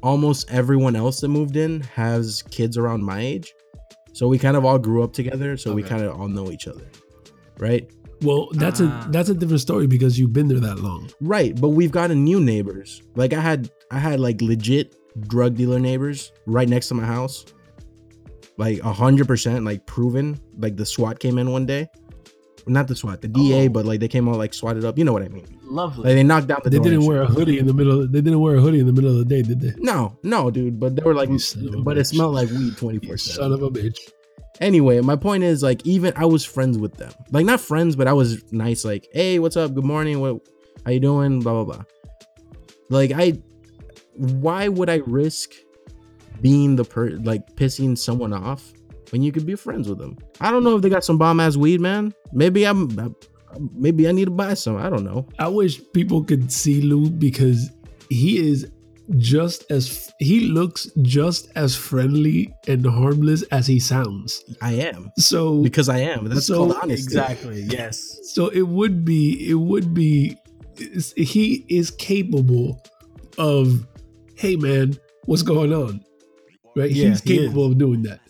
almost 0.02 0.50
everyone 0.50 0.96
else 0.96 1.20
that 1.20 1.28
moved 1.28 1.56
in 1.56 1.80
has 1.94 2.42
kids 2.50 2.76
around 2.76 3.02
my 3.04 3.20
age, 3.20 3.52
so 4.12 4.28
we 4.28 4.38
kind 4.38 4.56
of 4.56 4.64
all 4.64 4.78
grew 4.78 5.02
up 5.02 5.12
together, 5.12 5.56
so 5.56 5.72
we 5.72 5.82
kind 5.82 6.02
of 6.02 6.18
all 6.20 6.28
know 6.28 6.50
each 6.50 6.66
other, 6.68 6.84
right? 7.58 7.90
Well, 8.22 8.48
that's 8.52 8.80
Ah. 8.80 9.04
a 9.08 9.10
that's 9.10 9.28
a 9.30 9.34
different 9.34 9.60
story 9.60 9.86
because 9.88 10.18
you've 10.18 10.32
been 10.32 10.46
there 10.48 10.60
that 10.60 10.78
long. 10.80 11.10
Right, 11.20 11.58
but 11.60 11.70
we've 11.70 11.90
gotten 11.90 12.22
new 12.22 12.40
neighbors. 12.40 13.02
Like 13.16 13.32
I 13.32 13.40
had 13.40 13.70
I 13.90 13.98
had 13.98 14.20
like 14.20 14.40
legit 14.40 14.94
drug 15.28 15.56
dealer 15.56 15.78
neighbors 15.80 16.30
right 16.46 16.68
next 16.68 16.88
to 16.88 16.94
my 16.94 17.04
house. 17.04 17.44
Like 18.58 18.78
a 18.80 18.92
hundred 18.92 19.26
percent, 19.26 19.64
like 19.64 19.86
proven. 19.86 20.38
Like 20.58 20.76
the 20.76 20.86
SWAT 20.86 21.18
came 21.18 21.36
in 21.38 21.50
one 21.50 21.66
day. 21.66 21.88
Not 22.66 22.86
the 22.88 22.94
SWAT, 22.94 23.20
the 23.20 23.28
DA, 23.28 23.66
Oh. 23.66 23.68
but 23.70 23.84
like 23.86 23.98
they 24.00 24.08
came 24.08 24.28
all 24.28 24.36
like 24.36 24.54
swatted 24.54 24.84
up. 24.84 24.96
You 24.98 25.04
know 25.04 25.12
what 25.12 25.22
I 25.22 25.28
mean? 25.28 25.46
Lovely. 25.64 26.04
Like 26.04 26.14
they 26.14 26.22
knocked 26.22 26.46
down 26.46 26.60
the 26.62 26.70
They 26.70 26.78
didn't 26.78 27.04
wear 27.04 27.22
a 27.22 27.26
hoodie 27.26 27.58
in 27.58 27.66
the 27.66 27.74
middle. 27.74 28.06
They 28.06 28.20
didn't 28.20 28.40
wear 28.40 28.56
a 28.56 28.60
hoodie 28.60 28.80
in 28.80 28.86
the 28.86 28.92
middle 28.92 29.10
of 29.10 29.16
the 29.18 29.24
day, 29.24 29.42
did 29.42 29.60
they? 29.60 29.72
No, 29.78 30.16
no, 30.22 30.50
dude. 30.50 30.78
But 30.78 30.94
they 30.96 31.02
were 31.02 31.14
like, 31.14 31.28
You 31.28 31.38
son 31.38 31.82
but 31.82 31.98
it 31.98 32.02
bitch. 32.02 32.06
smelled 32.14 32.34
like 32.34 32.48
weed 32.50 32.76
twenty 32.76 32.98
You 33.02 33.08
four 33.08 33.16
son 33.16 33.52
of 33.52 33.62
a 33.62 33.70
bitch. 33.70 33.98
Anyway, 34.60 35.00
my 35.00 35.16
point 35.16 35.42
is 35.42 35.62
like 35.62 35.84
even 35.86 36.12
I 36.14 36.24
was 36.26 36.44
friends 36.44 36.78
with 36.78 36.94
them. 36.98 37.12
Like 37.32 37.44
not 37.46 37.58
friends, 37.60 37.96
but 37.96 38.06
I 38.06 38.12
was 38.12 38.42
nice. 38.52 38.84
Like, 38.84 39.08
hey, 39.12 39.38
what's 39.38 39.56
up? 39.56 39.74
Good 39.74 39.84
morning. 39.84 40.20
What? 40.20 40.40
How 40.84 40.92
you 40.92 41.00
doing? 41.00 41.40
Blah 41.40 41.64
blah 41.64 41.74
blah. 41.76 41.84
Like 42.90 43.10
I, 43.12 43.40
why 44.14 44.68
would 44.68 44.88
I 44.90 44.96
risk 45.06 45.50
being 46.40 46.76
the 46.76 46.84
per 46.84 47.10
like 47.10 47.56
pissing 47.56 47.96
someone 47.96 48.32
off 48.32 48.72
when 49.12 49.22
you 49.22 49.30
could 49.30 49.46
be 49.46 49.54
friends 49.54 49.88
with 49.88 49.98
them? 49.98 50.16
I 50.40 50.50
don't 50.50 50.64
know 50.64 50.74
if 50.76 50.82
they 50.82 50.88
got 50.88 51.04
some 51.04 51.18
bomb 51.18 51.38
ass 51.40 51.56
weed, 51.56 51.80
man. 51.80 52.12
Maybe 52.32 52.64
I'm. 52.66 52.98
I- 52.98 53.10
Maybe 53.74 54.08
I 54.08 54.12
need 54.12 54.24
to 54.24 54.30
buy 54.30 54.54
some. 54.54 54.78
I 54.78 54.88
don't 54.88 55.04
know. 55.04 55.28
I 55.38 55.46
wish 55.46 55.78
people 55.92 56.24
could 56.24 56.50
see 56.50 56.80
Lou 56.80 57.10
because 57.10 57.68
he 58.08 58.38
is 58.38 58.70
just 59.18 59.70
as 59.70 60.10
he 60.20 60.40
looks 60.48 60.88
just 61.02 61.50
as 61.54 61.76
friendly 61.76 62.50
and 62.66 62.86
harmless 62.86 63.42
as 63.52 63.66
he 63.66 63.78
sounds. 63.78 64.42
I 64.62 64.72
am 64.76 65.10
So 65.18 65.62
because 65.62 65.90
I 65.90 65.98
am. 65.98 66.30
That's 66.30 66.46
So, 66.46 66.56
called 66.66 66.78
honesty. 66.82 67.04
exactly. 67.04 67.60
Yes. 67.68 68.20
so 68.32 68.48
it 68.48 68.62
would 68.62 69.04
be 69.04 69.50
it 69.50 69.56
would 69.56 69.92
be 69.92 70.34
he 71.14 71.66
is 71.68 71.90
capable 71.90 72.82
of 73.36 73.86
hey 74.36 74.56
man 74.56 74.96
what's 75.26 75.42
going 75.42 75.74
on 75.74 76.02
right 76.74 76.90
Yeah, 76.90 77.08
he's 77.10 77.20
he 77.20 77.36
capable 77.36 77.66
of 77.66 77.76
doing 77.76 78.02
that 78.04 78.20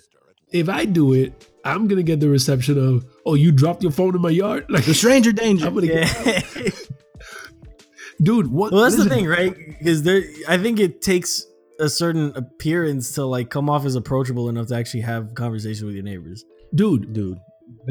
if 0.52 0.68
i 0.68 0.84
do 0.84 1.12
it 1.12 1.48
i'm 1.64 1.86
gonna 1.88 2.02
get 2.02 2.20
the 2.20 2.28
reception 2.28 2.78
of 2.78 3.04
oh 3.26 3.34
you 3.34 3.52
dropped 3.52 3.82
your 3.82 3.92
phone 3.92 4.14
in 4.14 4.20
my 4.20 4.30
yard 4.30 4.64
like 4.68 4.84
The 4.84 4.94
stranger 4.94 5.32
danger. 5.44 5.66
i'm 5.66 5.74
gonna 5.74 5.86
Yeah. 5.86 6.12
get 6.54 6.88
dude 8.22 8.46
what 8.48 8.72
well, 8.72 8.82
that's 8.82 8.96
the 8.96 9.08
thing, 9.08 9.26
right? 9.26 9.54
Because 9.78 10.02
there, 10.02 10.22
I 10.48 10.58
think 10.58 10.78
it 10.78 11.02
takes 11.02 11.44
a 11.80 11.88
certain 11.88 12.32
appearance 12.36 13.12
to 13.14 13.24
like 13.24 13.50
come 13.50 13.68
off 13.68 13.84
as 13.84 13.94
approachable 13.96 14.48
enough 14.48 14.68
to 14.68 14.76
actually 14.76 15.00
have 15.00 15.34
conversation 15.34 15.86
with 15.86 15.94
your 15.96 16.04
neighbors. 16.04 16.44
dude 16.74 17.12
dude. 17.12 17.38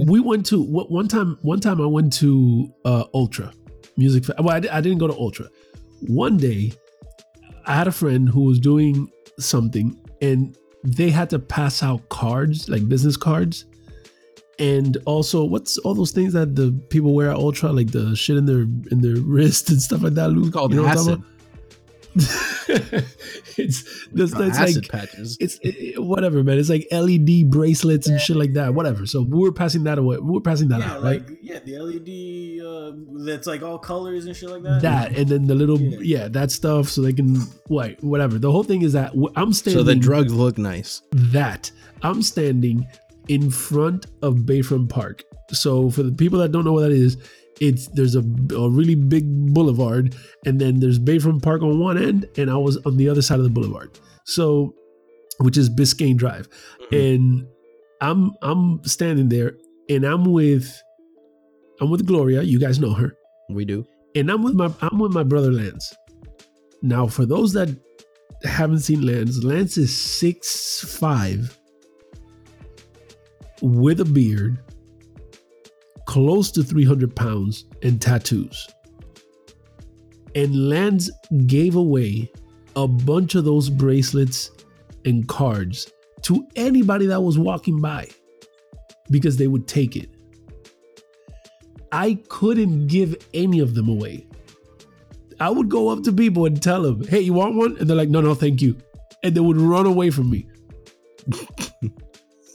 we 0.06 0.20
went 0.20 0.46
to 0.46 0.62
what 0.64 0.90
one 0.92 1.08
time 1.08 1.38
one 1.42 1.60
time 1.60 1.82
i 1.82 1.86
went 1.86 2.14
to 2.14 2.72
uh 2.86 3.04
ultra 3.14 3.52
music 3.98 4.24
fe- 4.26 4.34
well 4.40 4.50
I, 4.56 4.78
I 4.78 4.82
didn't 4.82 5.00
go 5.00 5.08
to 5.08 5.14
ultra 5.14 5.48
one 6.08 6.38
day 6.38 6.72
i 7.66 7.76
had 7.76 7.88
a 7.88 7.92
friend 7.92 8.30
who 8.30 8.44
was 8.46 8.60
doing 8.60 9.10
something 9.40 10.00
and 10.22 10.56
they 10.84 11.10
had 11.10 11.30
to 11.30 11.40
pass 11.40 11.84
out 11.84 12.08
cards 12.10 12.70
like 12.70 12.88
business 12.88 13.18
cards. 13.18 13.66
And 14.60 14.98
also 15.06 15.44
what's 15.44 15.78
all 15.80 15.96
those 15.96 16.12
things 16.12 16.34
that 16.34 16.56
the 16.56 16.72
people 16.90 17.14
wear 17.16 17.32
at 17.32 17.36
ultra 17.36 17.72
like 17.72 17.92
the 17.92 18.16
shit 18.16 18.38
in 18.38 18.46
their 18.46 18.62
in 18.62 19.02
their 19.02 19.16
wrist 19.22 19.70
and 19.70 19.82
stuff 19.82 20.04
like 20.04 20.14
that 20.14 20.30
called 20.54 20.72
You 20.72 20.78
know 20.78 20.84
what 20.84 20.98
I'm 20.98 21.06
talking 21.06 21.14
about? 21.14 23.04
it's 23.58 23.84
this 24.12 24.34
Called 24.34 24.48
it's 24.48 24.58
acid 24.58 24.92
like 24.92 24.92
patches. 24.92 25.38
it's 25.40 25.56
it, 25.62 25.76
it- 25.76 26.04
whatever, 26.04 26.44
man. 26.44 26.58
It's 26.60 26.70
like 26.70 26.88
LED 26.92 27.50
bracelets 27.50 28.08
and 28.08 28.20
shit 28.20 28.36
like 28.36 28.54
that. 28.54 28.74
Whatever. 28.74 29.06
So 29.06 29.22
we're 29.24 29.52
passing 29.52 29.84
that 29.86 29.98
away. 29.98 30.18
We're 30.20 30.42
passing 30.42 30.68
that 30.70 30.82
out, 30.82 31.04
right? 31.04 31.24
yeah, 31.42 31.60
the 31.60 31.78
LED 31.80 32.66
uh, 32.66 33.24
that's 33.26 33.48
like 33.48 33.62
all 33.62 33.78
colors 33.80 34.26
and 34.26 34.36
shit 34.36 34.50
like 34.50 34.64
that. 34.64 34.82
That 34.82 35.18
and 35.18 35.28
then 35.30 35.48
the 35.48 35.56
little 35.56 35.80
Yeah. 35.80 36.00
yeah. 36.02 36.28
that 36.30 36.52
stuff 36.52 36.90
so 36.90 37.02
they 37.02 37.14
can 37.14 37.42
like 37.70 38.00
whatever. 38.02 38.38
The 38.40 38.52
whole 38.52 38.64
thing 38.64 38.82
is 38.82 38.94
that 38.94 39.12
I'm 39.36 39.54
standing. 39.54 39.80
So 39.80 39.84
the 39.84 39.96
drugs 39.96 40.34
look 40.34 40.58
nice. 40.58 41.02
that 41.12 41.72
I'm 42.04 42.22
standing 42.22 42.86
in 43.28 43.50
front 43.52 44.08
of 44.22 44.36
Bayfront 44.38 44.90
Park. 44.90 45.24
So 45.52 45.90
for 45.90 46.04
the 46.04 46.12
people 46.12 46.40
that 46.40 46.52
don't 46.52 46.64
know 46.66 46.74
what 46.74 46.82
that 46.82 46.92
is, 46.92 47.18
it's 47.62 47.88
there's 47.90 48.16
a, 48.16 48.24
a 48.56 48.70
really 48.70 48.96
big 48.96 49.54
boulevard, 49.54 50.16
and 50.46 50.60
then 50.60 50.80
there's 50.80 51.00
Bayfront 51.00 51.42
Park 51.44 51.62
on 51.62 51.80
one 51.80 51.98
end, 51.98 52.28
and 52.38 52.50
I 52.50 52.58
was 52.58 52.78
on 52.86 52.98
the 52.98 53.08
other 53.08 53.22
side 53.22 53.38
of 53.38 53.44
the 53.46 53.52
boulevard. 53.52 53.98
So, 54.26 54.74
which 55.38 55.58
is 55.58 55.70
Biscayne 55.70 56.18
Drive, 56.18 56.50
mm-hmm. 56.50 56.96
and 56.96 57.48
I'm 58.02 58.32
I'm 58.42 58.84
standing 58.84 59.30
there, 59.30 59.54
and 59.90 60.04
I'm 60.04 60.26
with 60.26 60.82
I'm 61.80 61.90
with 61.90 62.06
Gloria. 62.06 62.42
You 62.42 62.60
guys 62.60 62.80
know 62.80 62.94
her 62.94 63.16
We 63.50 63.64
do. 63.64 63.86
and 64.16 64.30
I'm 64.30 64.44
with 64.44 64.56
my 64.56 64.74
I'm 64.82 65.00
with 65.00 65.14
my 65.14 65.24
brother 65.24 65.52
Lance. 65.52 65.94
Now, 66.82 67.06
for 67.06 67.28
those 67.28 67.54
that 67.54 67.70
haven't 68.44 68.80
seen 68.80 69.06
Lance, 69.06 69.44
Lance 69.44 69.78
is 69.78 69.96
six 69.96 70.84
five 70.98 71.56
with 73.62 74.00
a 74.00 74.06
beard, 74.06 74.58
close 76.06 76.52
to 76.52 76.64
300 76.64 77.16
pounds, 77.16 77.66
and 77.84 78.02
tattoos. 78.02 78.68
And 80.36 80.70
Lance 80.70 81.10
gave 81.46 81.76
away 81.76 82.32
a 82.76 82.88
bunch 82.88 83.36
of 83.36 83.44
those 83.44 83.70
bracelets 83.70 84.52
and 85.06 85.28
cards 85.28 85.92
to 86.24 86.48
anybody 86.56 87.06
that 87.08 87.22
was 87.22 87.38
walking 87.38 87.82
by 87.82 88.08
because 89.10 89.38
they 89.38 89.48
would 89.48 89.68
take 89.68 89.96
it. 89.96 90.10
I 91.92 92.20
couldn't 92.30 92.88
give 92.88 93.16
any 93.34 93.60
of 93.60 93.76
them 93.76 93.90
away. 93.90 94.28
I 95.40 95.50
would 95.50 95.70
go 95.70 95.90
up 95.90 96.04
to 96.04 96.14
people 96.14 96.46
and 96.46 96.62
tell 96.62 96.84
them, 96.84 97.04
"Hey, 97.04 97.22
you 97.22 97.34
want 97.34 97.56
one?" 97.56 97.76
And 97.78 97.90
they're 97.90 97.98
like, 97.98 98.10
"No, 98.10 98.22
no, 98.22 98.36
thank 98.36 98.62
you," 98.62 98.78
and 99.24 99.36
they 99.36 99.42
would 99.42 99.60
run 99.60 99.86
away 99.86 100.12
from 100.12 100.30
me. 100.30 100.48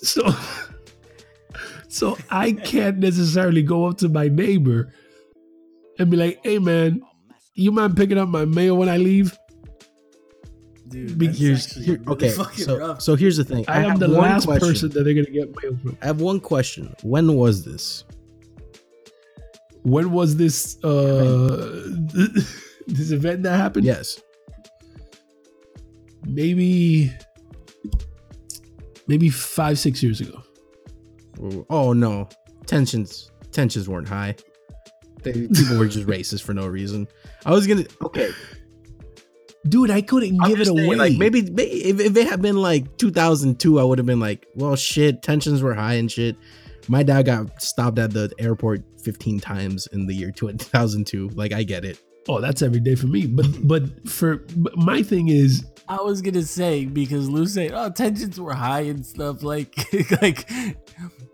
so, 0.03 0.23
so 1.97 2.19
I 2.31 2.53
can't 2.53 2.99
necessarily 2.99 3.63
go 3.63 3.87
up 3.87 3.99
to 3.99 4.09
my 4.09 4.29
neighbor 4.29 4.93
and 5.99 6.11
be 6.11 6.17
like, 6.17 6.41
"Hey, 6.43 6.59
man, 6.59 7.01
you 7.55 7.73
mind 7.73 7.97
picking 7.97 8.19
up 8.19 8.29
my 8.29 8.45
mail 8.45 8.77
when 8.77 8.89
I 8.89 8.99
leave?" 8.99 9.37
Dude, 10.89 11.19
Big 11.19 11.35
Here's 11.35 11.67
actually 11.67 11.85
here, 11.85 12.01
really 12.05 12.13
okay. 12.13 12.29
So, 12.57 12.79
rough. 12.79 13.03
so 13.03 13.17
here's 13.17 13.37
the 13.37 13.45
thing. 13.45 13.65
I, 13.67 13.79
am 13.79 13.91
have 13.91 13.99
the 13.99 14.09
one 14.09 14.19
last 14.19 14.45
question. 14.45 14.69
person 14.69 14.89
that 14.91 15.03
they're 15.05 15.15
gonna 15.15 15.31
get 15.31 15.49
mail 15.63 15.77
from. 15.83 15.99
I 16.03 16.07
have 16.07 16.21
one 16.21 16.39
question. 16.39 16.95
When 17.03 17.35
was 17.35 17.65
this? 17.65 18.05
When 19.83 20.13
was 20.13 20.37
this 20.37 20.83
uh 20.85 21.83
this 22.87 23.11
event 23.11 23.43
that 23.45 23.57
happened? 23.57 23.87
Yes. 23.87 24.21
maybe 26.27 27.13
maybe 29.07 29.31
five 29.31 29.79
six 29.79 30.03
years 30.03 30.21
ago. 30.21 30.43
Oh 31.71 31.93
no, 31.93 32.29
tensions 32.67 33.31
tensions 33.53 33.89
weren't 33.89 34.09
high. 34.09 34.37
They, 35.23 35.33
people 35.33 35.79
were 35.79 35.89
just 35.89 36.07
racist 36.17 36.43
for 36.43 36.55
no 36.55 36.67
reason. 36.67 37.09
I 37.45 37.53
was 37.53 37.67
gonna 37.67 37.85
okay. 38.03 38.31
Dude, 39.69 39.91
I 39.91 40.01
couldn't 40.01 40.41
I'm 40.41 40.49
give 40.49 40.61
it 40.61 40.65
just 40.65 40.77
saying, 40.77 40.87
away. 40.87 40.97
Like 40.97 41.17
maybe, 41.19 41.43
maybe 41.43 41.85
if, 41.85 41.99
if 41.99 42.17
it 42.17 42.29
had 42.29 42.41
been 42.41 42.57
like 42.57 42.99
2002, 42.99 43.81
I 43.81 43.83
would 43.83 43.99
have 43.99 44.07
been 44.07 44.21
like, 44.21 44.47
well, 44.55 44.77
shit, 44.77 45.23
tensions 45.23 45.61
were 45.61 45.75
high 45.75 45.95
and 45.95 46.11
shit. 46.11 46.37
My 46.87 47.03
dad 47.03 47.27
got 47.27 47.61
stopped 47.61 47.99
at 47.99 48.13
the 48.13 48.31
airport 48.39 48.83
15 49.03 49.41
times 49.41 49.89
in 49.89 50.07
the 50.07 50.15
year 50.15 50.31
2002. 50.31 51.31
Like 51.35 51.53
I 51.53 51.65
get 51.65 51.85
it. 51.85 51.99
oh, 52.29 52.41
that's 52.41 52.63
every 52.63 52.79
day 52.79 52.95
for 52.95 53.09
me. 53.09 53.27
But 53.27 53.47
but 53.67 54.09
for 54.09 54.37
but 54.57 54.77
my 54.77 55.03
thing 55.03 55.29
is, 55.29 55.67
I 55.89 56.03
was 56.03 56.23
gonna 56.23 56.43
say 56.43 56.85
because 56.85 57.29
Lou 57.29 57.47
said, 57.47 57.73
"Oh, 57.73 57.91
tensions 57.91 58.41
were 58.41 58.55
high 58.55 58.83
and 58.83 59.05
stuff." 59.05 59.43
Like, 59.43 59.75
like, 60.23 60.51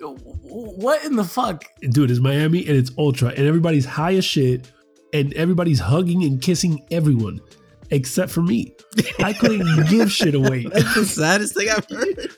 what 0.00 1.04
in 1.04 1.16
the 1.16 1.24
fuck? 1.24 1.64
dude, 1.80 2.10
it's 2.10 2.20
Miami 2.20 2.66
and 2.66 2.76
it's 2.76 2.90
ultra, 2.98 3.30
and 3.30 3.46
everybody's 3.46 3.84
high 3.84 4.14
as 4.14 4.24
shit, 4.24 4.70
and 5.12 5.32
everybody's 5.34 5.80
hugging 5.80 6.24
and 6.24 6.40
kissing 6.42 6.84
everyone 6.90 7.40
except 7.92 8.32
for 8.32 8.42
me. 8.42 8.74
I 9.20 9.32
couldn't 9.32 9.88
give 9.88 10.10
shit 10.10 10.34
away. 10.34 10.66
That's 10.72 10.94
the 10.94 11.04
saddest 11.06 11.54
thing 11.54 11.68
I've 11.70 11.86
heard. 11.88 12.30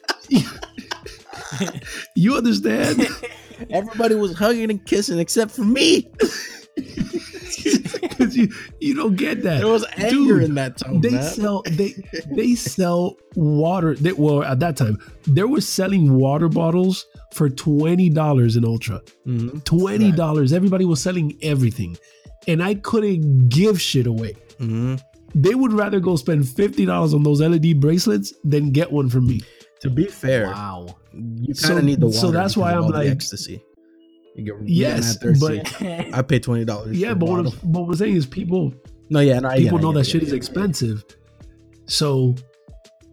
You 2.17 2.37
understand? 2.37 3.07
Everybody 3.71 4.17
was 4.17 4.35
hugging 4.35 4.71
and 4.71 4.85
kissing 4.85 5.19
except 5.19 5.53
for 5.53 5.65
me. 5.65 6.11
Because 8.01 8.37
you 8.37 8.49
you 8.81 8.95
don't 8.95 9.17
get 9.17 9.43
that. 9.43 9.59
There 9.59 9.69
was 9.69 9.85
anger 9.97 10.11
Dude, 10.41 10.43
in 10.45 10.55
that 10.55 10.77
tone. 10.79 11.01
they 11.01 11.11
man. 11.11 11.23
sell 11.23 11.63
they 11.71 11.95
they 12.31 12.55
sell 12.55 13.17
water 13.35 13.95
they, 13.95 14.13
well 14.13 14.43
at 14.43 14.61
that 14.61 14.77
time 14.77 14.99
they 15.27 15.43
were 15.43 15.61
selling 15.61 16.15
water 16.15 16.49
bottles 16.49 17.07
for 17.33 17.49
$20 17.49 18.57
in 18.57 18.65
ultra 18.65 19.01
Mhm. 19.27 19.63
$20 19.65 20.53
everybody 20.53 20.85
was 20.85 21.01
selling 21.01 21.37
everything 21.43 21.97
and 22.47 22.63
i 22.63 22.75
couldn't 22.75 23.49
give 23.49 23.81
shit 23.81 24.07
away 24.07 24.35
Mhm. 24.61 25.01
they 25.35 25.55
would 25.55 25.73
rather 25.73 25.99
go 25.99 26.15
spend 26.17 26.45
$50 26.45 27.13
on 27.15 27.23
those 27.25 27.41
led 27.41 27.81
bracelets 27.81 28.33
than 28.45 28.71
get 28.71 28.93
one 28.93 29.09
from 29.09 29.27
me 29.27 29.41
To 29.83 29.91
be 29.91 30.07
fair, 30.07 30.47
Wow. 30.47 30.87
you 31.13 31.53
kind 31.55 31.59
So- 31.59 31.77
of 31.79 31.85
need 31.85 32.01
the 32.01 32.07
water. 32.07 32.19
so 32.19 32.31
that's 32.31 32.57
why 32.57 32.73
I'm 32.73 32.89
like- 32.89 33.09
ecstasy. 33.11 33.61
You 34.37 34.45
get, 34.45 34.69
Yes, 34.69 35.19
you're 35.23 35.33
not 35.33 35.41
but- 35.41 35.83
I 36.15 36.23
pay 36.23 36.39
twenty 36.41 36.65
dollars. 36.65 36.97
yeah 36.99 37.15
but 37.15 37.29
what, 37.29 37.41
I'm, 37.41 37.45
but 37.65 37.81
what 37.83 37.89
i'm 37.91 37.95
saying 37.97 38.17
is 38.17 38.27
people 38.27 38.75
no, 39.11 39.21
yeah, 39.21 39.39
no, 39.39 39.51
people 39.55 39.79
it, 39.79 39.83
know 39.83 39.93
get 39.93 39.95
that 39.99 40.01
it, 40.09 40.11
shit 40.11 40.23
I 40.23 40.25
is 40.25 40.31
get 40.31 40.35
it. 40.35 40.37
expensive. 40.39 41.05
So 41.87 42.35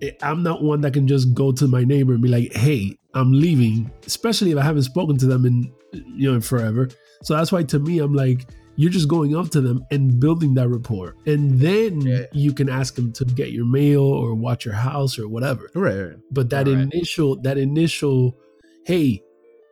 eh, 0.01 0.11
I'm 0.21 0.41
not 0.43 0.63
one 0.63 0.81
that 0.81 0.93
can 0.93 1.07
just 1.07 1.33
go 1.33 1.51
to 1.51 1.67
my 1.67 1.83
neighbor 1.83 2.13
and 2.13 2.21
be 2.21 2.29
like, 2.29 2.53
"Hey, 2.53 2.97
I'm 3.13 3.31
leaving," 3.31 3.91
especially 4.05 4.51
if 4.51 4.57
I 4.57 4.63
haven't 4.63 4.83
spoken 4.83 5.17
to 5.17 5.25
them 5.25 5.45
in 5.45 5.71
you 5.93 6.29
know 6.29 6.35
in 6.35 6.41
forever. 6.41 6.89
So 7.23 7.35
that's 7.35 7.51
why 7.51 7.63
to 7.63 7.77
me, 7.79 7.99
I'm 7.99 8.13
like, 8.13 8.47
you're 8.77 8.89
just 8.89 9.09
going 9.09 9.35
up 9.35 9.49
to 9.49 9.61
them 9.61 9.83
and 9.91 10.17
building 10.19 10.53
that 10.55 10.69
rapport, 10.69 11.15
and 11.25 11.59
then 11.59 12.01
Yeah. 12.01 12.25
you 12.31 12.53
can 12.53 12.69
ask 12.69 12.95
them 12.95 13.11
to 13.13 13.25
get 13.25 13.51
your 13.51 13.65
mail 13.65 14.01
or 14.01 14.33
watch 14.33 14.63
your 14.65 14.73
house 14.73 15.19
or 15.19 15.27
whatever. 15.27 15.69
Right, 15.75 15.95
right. 15.99 16.17
But 16.31 16.49
that 16.51 16.67
Right. 16.67 16.77
initial, 16.79 17.35
that 17.41 17.57
initial, 17.57 18.37
hey, 18.85 19.21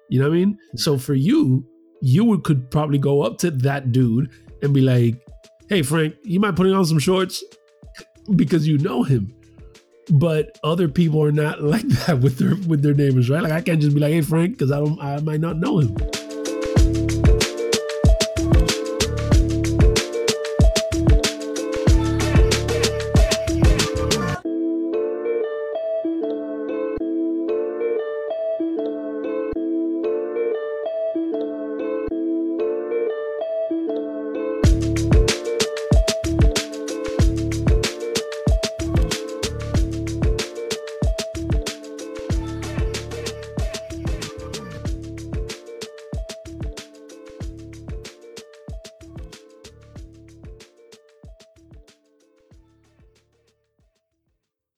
you 0.10 0.19
know 0.19 0.28
what 0.28 0.36
I 0.36 0.39
mean? 0.39 0.54
Mm-hmm. 0.54 0.78
So 0.78 0.98
for 0.98 1.13
you, 1.13 1.65
you 2.02 2.26
would 2.26 2.43
could 2.43 2.69
probably 2.72 2.98
go 2.98 3.22
up 3.22 3.38
to 3.39 3.52
that 3.52 3.91
dude 3.91 4.30
and 4.62 4.74
be 4.74 4.82
like, 4.82 5.15
"Hey, 5.69 5.82
Frank, 5.82 6.15
you 6.24 6.39
mind 6.39 6.58
putting 6.58 6.74
on 6.74 6.86
some 6.86 7.00
shorts?" 7.00 7.43
Because 8.36 8.67
you 8.67 8.78
know 8.78 9.04
him. 9.04 9.34
But 10.12 10.58
other 10.63 10.88
people 10.88 11.24
are 11.24 11.32
not 11.32 11.62
like 11.74 11.88
that 11.88 12.19
with 12.19 12.38
their 12.38 12.56
with 12.67 12.82
their 12.82 12.93
neighbors, 12.93 13.30
right? 13.30 13.43
Like 13.43 13.52
I 13.52 13.62
can't 13.62 13.82
just 13.82 13.93
be 13.93 14.02
like, 14.02 14.13
"Hey, 14.13 14.22
Frank," 14.22 14.54
because 14.54 14.72
I 14.72 14.80
don't, 14.80 15.00
I 15.00 15.19
might 15.22 15.41
not 15.41 15.58
know 15.58 15.80
him. 15.80 15.95